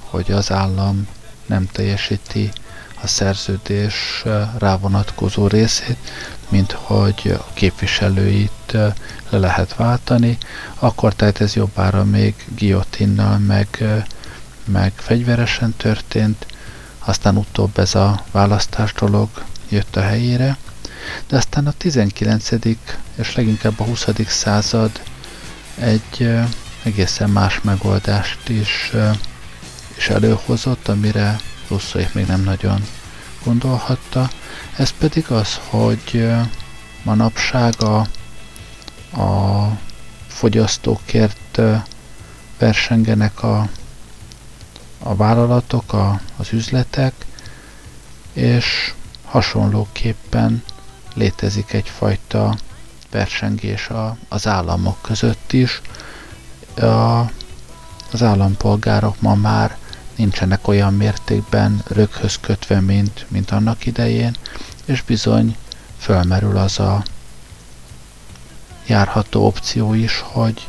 hogy 0.00 0.32
az 0.32 0.52
állam 0.52 1.06
nem 1.46 1.68
teljesíti 1.72 2.50
a 3.02 3.06
szerződés 3.06 4.24
rávonatkozó 4.58 5.46
részét, 5.46 5.98
mint 6.48 6.72
hogy 6.72 7.36
a 7.38 7.52
képviselőit 7.52 8.72
le 9.28 9.38
lehet 9.38 9.74
váltani, 9.76 10.38
akkor 10.74 11.14
tehát 11.14 11.40
ez 11.40 11.54
jobbára 11.54 12.04
még 12.04 12.34
guillotinnal 12.56 13.38
meg, 13.38 13.84
meg 14.66 14.92
fegyveresen 14.96 15.74
történt, 15.76 16.46
aztán 16.98 17.36
utóbb 17.36 17.78
ez 17.78 17.94
a 17.94 18.24
választás 18.30 18.92
dolog 18.92 19.28
jött 19.68 19.96
a 19.96 20.00
helyére, 20.00 20.56
de 21.28 21.36
aztán 21.36 21.66
a 21.66 21.72
19. 21.72 22.50
és 23.16 23.34
leginkább 23.34 23.80
a 23.80 23.84
20. 23.84 24.06
század 24.26 25.02
egy 25.78 26.30
egészen 26.82 27.30
más 27.30 27.60
megoldást 27.60 28.48
is, 28.48 28.92
is 29.96 30.08
előhozott, 30.08 30.88
amire 30.88 31.40
Rousseau 31.68 32.04
még 32.12 32.26
nem 32.26 32.42
nagyon 32.42 32.84
gondolhatta. 33.44 34.30
Ez 34.76 34.90
pedig 34.90 35.30
az, 35.30 35.60
hogy 35.68 36.28
manapság 37.02 37.74
a, 37.82 37.98
a 39.20 39.68
fogyasztókért 40.28 41.60
versengenek 42.58 43.42
a, 43.42 43.68
a 45.06 45.14
vállalatok, 45.14 45.92
a, 45.92 46.20
az 46.36 46.52
üzletek, 46.52 47.12
és 48.32 48.94
hasonlóképpen 49.24 50.62
létezik 51.14 51.72
egyfajta 51.72 52.56
versengés 53.10 53.88
a, 53.88 54.16
az 54.28 54.46
államok 54.46 55.02
között 55.02 55.52
is. 55.52 55.80
A, 56.76 57.20
az 58.12 58.22
állampolgárok 58.22 59.20
ma 59.20 59.34
már 59.34 59.76
nincsenek 60.16 60.68
olyan 60.68 60.94
mértékben 60.94 61.82
röghöz 61.88 62.38
kötve, 62.40 62.80
mint, 62.80 63.26
mint 63.28 63.50
annak 63.50 63.86
idején, 63.86 64.36
és 64.84 65.02
bizony 65.02 65.56
fölmerül 65.98 66.56
az 66.56 66.78
a 66.78 67.02
járható 68.86 69.46
opció 69.46 69.94
is, 69.94 70.20
hogy 70.20 70.68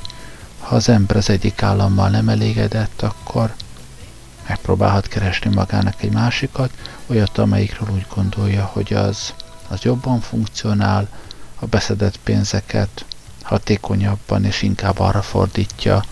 ha 0.59 0.75
az 0.75 0.89
ember 0.89 1.15
az 1.15 1.29
egyik 1.29 1.61
állammal 1.63 2.09
nem 2.09 2.29
elégedett, 2.29 3.01
akkor 3.01 3.53
megpróbálhat 4.47 5.07
keresni 5.07 5.53
magának 5.53 6.01
egy 6.03 6.11
másikat, 6.11 6.71
olyat, 7.07 7.37
amelyikről 7.37 7.89
úgy 7.93 8.05
gondolja, 8.15 8.65
hogy 8.65 8.93
az, 8.93 9.33
az 9.67 9.81
jobban 9.81 10.19
funkcionál, 10.19 11.07
a 11.59 11.65
beszedett 11.65 12.17
pénzeket 12.17 13.05
hatékonyabban 13.43 14.45
és 14.45 14.61
inkább 14.61 14.99
arra 14.99 15.21
fordítja, 15.21 16.03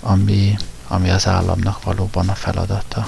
ami, 0.00 0.56
ami 0.88 1.10
az 1.10 1.26
államnak 1.26 1.82
valóban 1.82 2.28
a 2.28 2.34
feladata. 2.34 3.06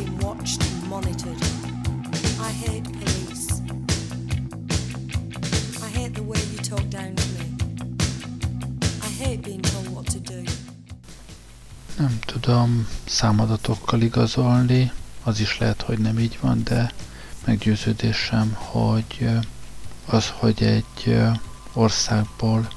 Being 0.00 0.18
watched 0.18 0.62
and 0.62 0.88
monitored. 0.88 1.42
I 2.40 2.50
hate 2.64 2.84
police. 2.84 3.60
I 5.82 5.88
hate 5.98 6.14
the 6.14 6.22
way 6.22 6.40
you 6.52 6.58
talk 6.62 6.88
down 6.88 7.14
to 7.14 7.26
me. 7.36 7.44
I 9.02 9.10
hate 9.22 9.42
being 9.42 9.60
told 9.60 9.88
what 9.94 10.06
to 10.06 10.18
do. 10.18 10.42
Nem 11.98 12.18
tudom 12.26 12.88
számadatokkal 13.04 14.00
igazolni, 14.00 14.92
az 15.22 15.40
is 15.40 15.58
lehet, 15.58 15.82
hogy 15.82 15.98
nem 15.98 16.18
így 16.18 16.38
van, 16.40 16.64
de 16.64 16.92
meggyőződésem, 17.44 18.52
hogy 18.52 19.28
az, 20.06 20.32
hogy 20.38 20.62
egy 20.62 21.18
országból 21.72 22.68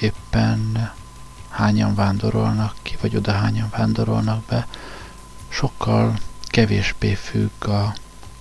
éppen 0.00 0.92
hányan 1.48 1.94
vándorolnak 1.94 2.74
ki, 2.82 2.96
vagy 3.00 3.16
oda 3.16 3.32
hányan 3.32 3.68
vándorolnak 3.76 4.44
be, 4.44 4.66
sokkal 5.48 6.18
kevésbé 6.50 7.14
függ 7.14 7.64
a, 7.64 7.94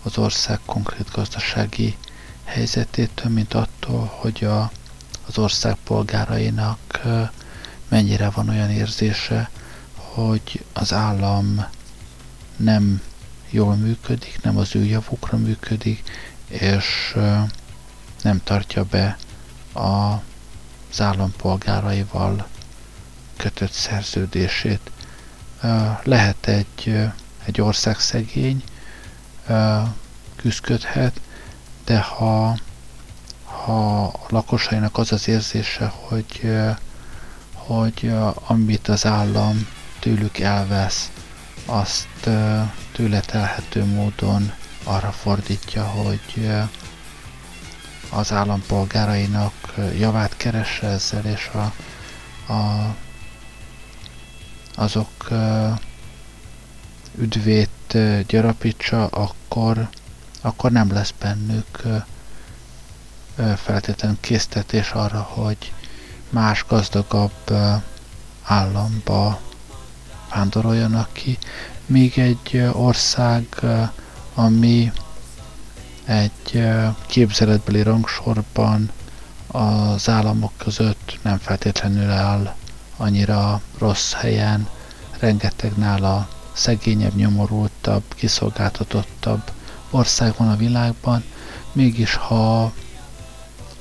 az 0.03 0.18
ország 0.18 0.60
konkrét 0.66 1.12
gazdasági 1.12 1.97
helyzetétől, 2.43 3.32
mint 3.32 3.53
attól, 3.53 4.12
hogy 4.16 4.43
a, 4.43 4.72
az 5.28 5.38
ország 5.38 5.76
polgárainak 5.84 7.01
mennyire 7.88 8.30
van 8.30 8.49
olyan 8.49 8.70
érzése, 8.70 9.49
hogy 9.95 10.66
az 10.74 10.93
állam 10.93 11.66
nem 12.55 13.01
jól 13.49 13.76
működik, 13.76 14.41
nem 14.41 14.57
az 14.57 14.76
ő 14.76 14.84
javukra 14.84 15.38
működik, 15.38 16.03
és 16.47 17.16
nem 18.22 18.41
tartja 18.43 18.84
be 18.84 19.18
a, 19.74 20.14
az 20.91 21.01
állampolgáraival 21.01 22.47
kötött 23.38 23.72
szerződését. 23.72 24.91
Lehet 26.03 26.47
egy, 26.47 27.10
egy 27.49 27.61
ország 27.61 27.99
szegény, 27.99 28.63
küzdködhet, 30.35 31.21
de 31.85 31.99
ha, 31.99 32.57
ha 33.43 34.03
a 34.03 34.25
lakosainak 34.27 34.97
az 34.97 35.11
az 35.11 35.27
érzése, 35.27 35.93
hogy, 35.95 36.51
hogy 37.53 38.11
amit 38.45 38.87
az 38.87 39.05
állam 39.05 39.67
tőlük 39.99 40.39
elvesz, 40.39 41.11
azt 41.65 42.29
tőle 42.91 43.19
telhető 43.19 43.85
módon 43.85 44.51
arra 44.83 45.11
fordítja, 45.11 45.83
hogy 45.83 46.49
az 48.09 48.31
állampolgárainak 48.31 49.53
javát 49.97 50.37
keresse 50.37 50.87
ezzel, 50.87 51.25
és 51.25 51.49
a, 51.53 51.73
a, 52.53 52.95
azok 54.75 55.27
üdvét 57.20 57.97
gyarapítsa, 58.28 59.05
akkor, 59.05 59.89
akkor 60.41 60.72
nem 60.72 60.93
lesz 60.93 61.13
bennük 61.20 61.82
feltétlenül 63.55 64.17
késztetés 64.20 64.91
arra, 64.91 65.22
hogy 65.22 65.74
más 66.30 66.65
gazdagabb 66.67 67.53
államba 68.43 69.39
vándoroljanak 70.34 71.09
ki, 71.13 71.38
míg 71.86 72.20
egy 72.20 72.70
ország, 72.74 73.45
ami 74.34 74.91
egy 76.05 76.67
képzeletbeli 77.07 77.82
rangsorban 77.82 78.91
az 79.47 80.09
államok 80.09 80.51
között 80.57 81.20
nem 81.22 81.38
feltétlenül 81.38 82.11
áll 82.11 82.55
annyira 82.97 83.61
rossz 83.78 84.13
helyen, 84.13 84.67
rengeteg 85.20 85.78
nála 85.78 86.28
szegényebb, 86.60 87.16
nyomorultabb, 87.16 88.03
kiszolgáltatottabb 88.16 89.41
ország 89.89 90.34
van 90.38 90.49
a 90.49 90.55
világban, 90.55 91.24
mégis 91.72 92.16
ha 92.16 92.64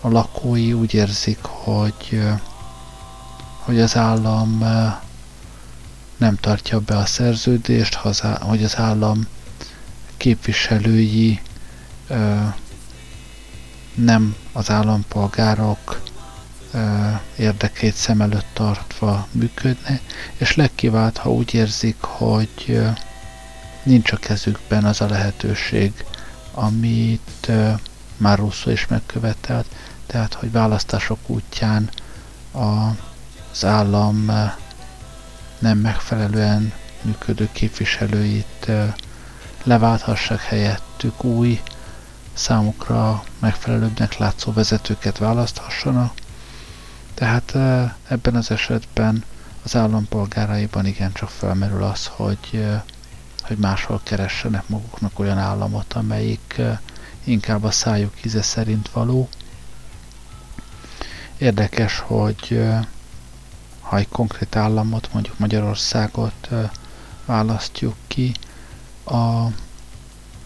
a 0.01 0.09
lakói 0.09 0.72
úgy 0.72 0.95
érzik, 0.95 1.39
hogy, 1.43 2.22
hogy 3.59 3.81
az 3.81 3.97
állam 3.97 4.61
ö, 4.62 4.87
nem 6.16 6.37
tartja 6.37 6.81
be 6.81 6.97
a 6.97 7.07
szerződést, 7.07 7.95
hogy 8.41 8.64
az 8.64 8.76
állam 8.76 9.26
képviselői 10.16 11.41
ö, 12.09 12.37
nem 13.95 14.37
az 14.53 14.70
állampolgárok 14.70 16.01
érdekét 17.36 17.94
szem 17.94 18.20
előtt 18.20 18.46
tartva 18.52 19.26
működne, 19.32 20.00
és 20.36 20.56
legkivált, 20.56 21.16
ha 21.16 21.30
úgy 21.30 21.54
érzik, 21.54 21.96
hogy 22.00 22.80
nincs 23.82 24.12
a 24.12 24.16
kezükben 24.16 24.84
az 24.84 25.00
a 25.00 25.06
lehetőség, 25.06 26.04
amit 26.54 27.50
már 28.16 28.38
Russo 28.38 28.70
is 28.70 28.86
megkövetelt, 28.86 29.66
tehát, 30.06 30.34
hogy 30.34 30.52
választások 30.52 31.18
útján 31.26 31.90
az 32.52 33.64
állam 33.64 34.24
nem 35.58 35.78
megfelelően 35.78 36.72
működő 37.02 37.48
képviselőit 37.52 38.70
leválthassák 39.62 40.40
helyettük 40.40 41.24
új, 41.24 41.60
számukra 42.32 43.24
megfelelőbbnek 43.38 44.16
látszó 44.16 44.52
vezetőket 44.52 45.18
választhassanak. 45.18 46.12
Tehát 47.18 47.54
ebben 48.08 48.34
az 48.34 48.50
esetben 48.50 49.24
az 49.62 49.76
állampolgáraiban 49.76 50.86
igencsak 50.86 51.28
felmerül 51.28 51.82
az, 51.82 52.06
hogy, 52.06 52.66
hogy 53.42 53.56
máshol 53.56 54.00
keressenek 54.02 54.68
maguknak 54.68 55.18
olyan 55.18 55.38
államot, 55.38 55.92
amelyik 55.92 56.60
inkább 57.24 57.64
a 57.64 57.70
szájuk 57.70 58.24
íze 58.24 58.42
szerint 58.42 58.88
való. 58.88 59.28
Érdekes, 61.38 61.98
hogy 61.98 62.64
ha 63.80 63.96
egy 63.96 64.08
konkrét 64.08 64.56
államot, 64.56 65.12
mondjuk 65.12 65.38
Magyarországot 65.38 66.48
választjuk 67.26 67.94
ki, 68.06 68.34
a 69.04 69.46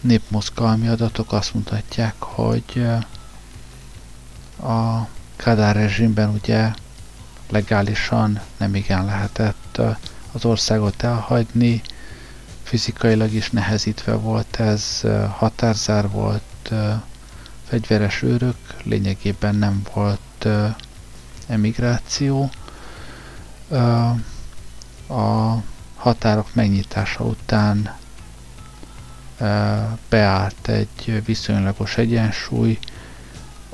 népmozgalmi 0.01 0.87
adatok 0.87 1.31
azt 1.31 1.53
mutatják, 1.53 2.15
hogy 2.19 2.87
a 4.63 5.07
Kádár 5.43 5.75
rezsimben 5.75 6.29
ugye 6.29 6.71
legálisan 7.49 8.41
nem 8.57 8.75
igen 8.75 9.05
lehetett 9.05 9.81
az 10.31 10.45
országot 10.45 11.03
elhagyni, 11.03 11.81
fizikailag 12.63 13.33
is 13.33 13.49
nehezítve 13.49 14.13
volt 14.13 14.59
ez, 14.59 15.01
határzár 15.29 16.09
volt, 16.09 16.71
fegyveres 17.63 18.21
őrök, 18.21 18.55
lényegében 18.83 19.55
nem 19.55 19.81
volt 19.93 20.47
emigráció. 21.47 22.49
A 25.07 25.55
határok 25.95 26.53
megnyitása 26.53 27.23
után 27.23 27.95
beállt 30.09 30.67
egy 30.67 31.21
viszonylagos 31.25 31.97
egyensúly, 31.97 32.79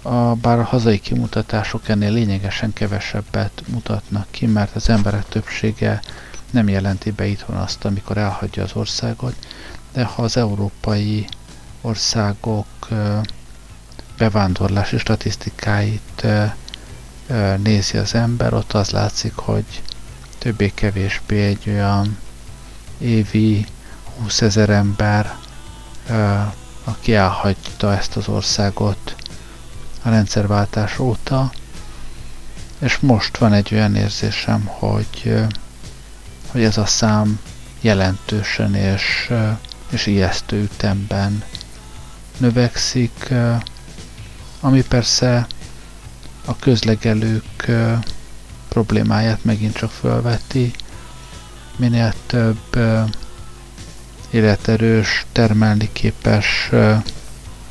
a, 0.01 0.35
bár 0.35 0.59
a 0.59 0.63
hazai 0.63 0.99
kimutatások 0.99 1.89
ennél 1.89 2.11
lényegesen 2.11 2.73
kevesebbet 2.73 3.63
mutatnak 3.67 4.27
ki, 4.31 4.45
mert 4.45 4.75
az 4.75 4.89
emberek 4.89 5.27
többsége 5.27 6.01
nem 6.51 6.67
jelenti 6.69 7.11
be 7.11 7.25
itthon 7.25 7.55
azt, 7.55 7.85
amikor 7.85 8.17
elhagyja 8.17 8.63
az 8.63 8.71
országot, 8.73 9.35
de 9.93 10.03
ha 10.03 10.21
az 10.23 10.37
európai 10.37 11.27
országok 11.81 12.67
bevándorlási 14.17 14.97
statisztikáit 14.97 16.25
nézi 17.57 17.97
az 17.97 18.15
ember, 18.15 18.53
ott 18.53 18.73
az 18.73 18.89
látszik, 18.89 19.35
hogy 19.35 19.81
többé-kevésbé 20.37 21.45
egy 21.45 21.69
olyan 21.69 22.17
évi 22.97 23.65
20 24.21 24.41
ezer 24.41 24.69
ember, 24.69 25.35
aki 26.83 27.13
elhagyta 27.13 27.93
ezt 27.97 28.15
az 28.15 28.27
országot 28.27 29.15
a 30.01 30.09
rendszerváltás 30.09 30.99
óta, 30.99 31.51
és 32.79 32.97
most 32.99 33.37
van 33.37 33.53
egy 33.53 33.73
olyan 33.73 33.95
érzésem, 33.95 34.65
hogy, 34.65 35.35
hogy 36.51 36.63
ez 36.63 36.77
a 36.77 36.85
szám 36.85 37.39
jelentősen 37.81 38.75
és, 38.75 39.31
és 39.89 40.05
ijesztő 40.05 40.61
ütemben 40.61 41.43
növekszik, 42.37 43.33
ami 44.59 44.83
persze 44.83 45.47
a 46.45 46.55
közlegelők 46.55 47.71
problémáját 48.67 49.43
megint 49.43 49.75
csak 49.75 49.91
felveti. 49.91 50.73
Minél 51.75 52.13
több 52.25 52.79
életerős, 54.29 55.25
termelni 55.31 55.89
képes 55.91 56.69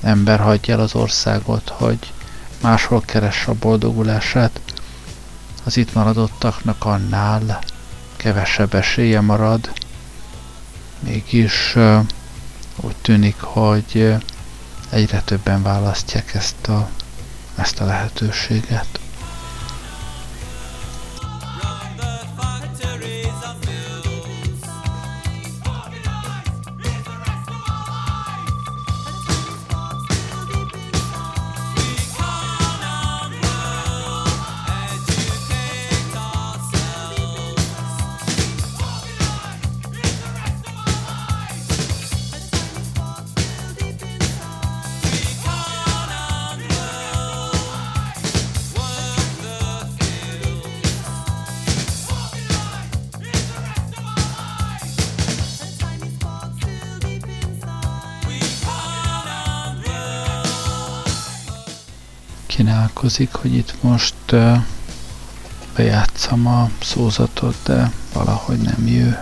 ember 0.02 0.40
hagyja 0.40 0.74
el 0.74 0.80
az 0.80 0.94
országot, 0.94 1.68
hogy 1.68 2.12
máshol 2.60 3.00
keresse 3.00 3.50
a 3.50 3.54
boldogulását, 3.54 4.60
az 5.64 5.76
itt 5.76 5.94
maradottaknak 5.94 6.84
annál 6.84 7.58
kevesebb 8.16 8.74
esélye 8.74 9.20
marad. 9.20 9.72
Mégis 11.00 11.76
úgy 12.76 12.96
tűnik, 13.02 13.40
hogy 13.40 14.14
egyre 14.90 15.20
többen 15.20 15.62
választják 15.62 16.34
ezt 16.34 16.68
a, 16.68 16.88
ezt 17.56 17.80
a 17.80 17.84
lehetőséget. 17.84 19.00
Kínálkozik, 62.98 63.32
hogy 63.32 63.54
itt 63.54 63.82
most 63.82 64.14
bejátszam 65.74 66.46
a 66.46 66.70
szózatot, 66.80 67.56
de 67.64 67.92
valahogy 68.12 68.58
nem 68.58 68.86
jő. 68.86 69.18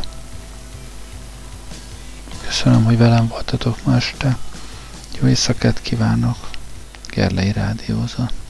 Köszönöm, 2.46 2.84
hogy 2.84 2.98
velem 2.98 3.28
voltatok 3.28 3.84
ma 3.84 3.96
este. 3.96 4.36
Jó 5.20 5.26
éjszakát 5.26 5.80
kívánok. 5.80 6.36
Gerlei 7.08 7.52
Rádiózott. 7.52 8.45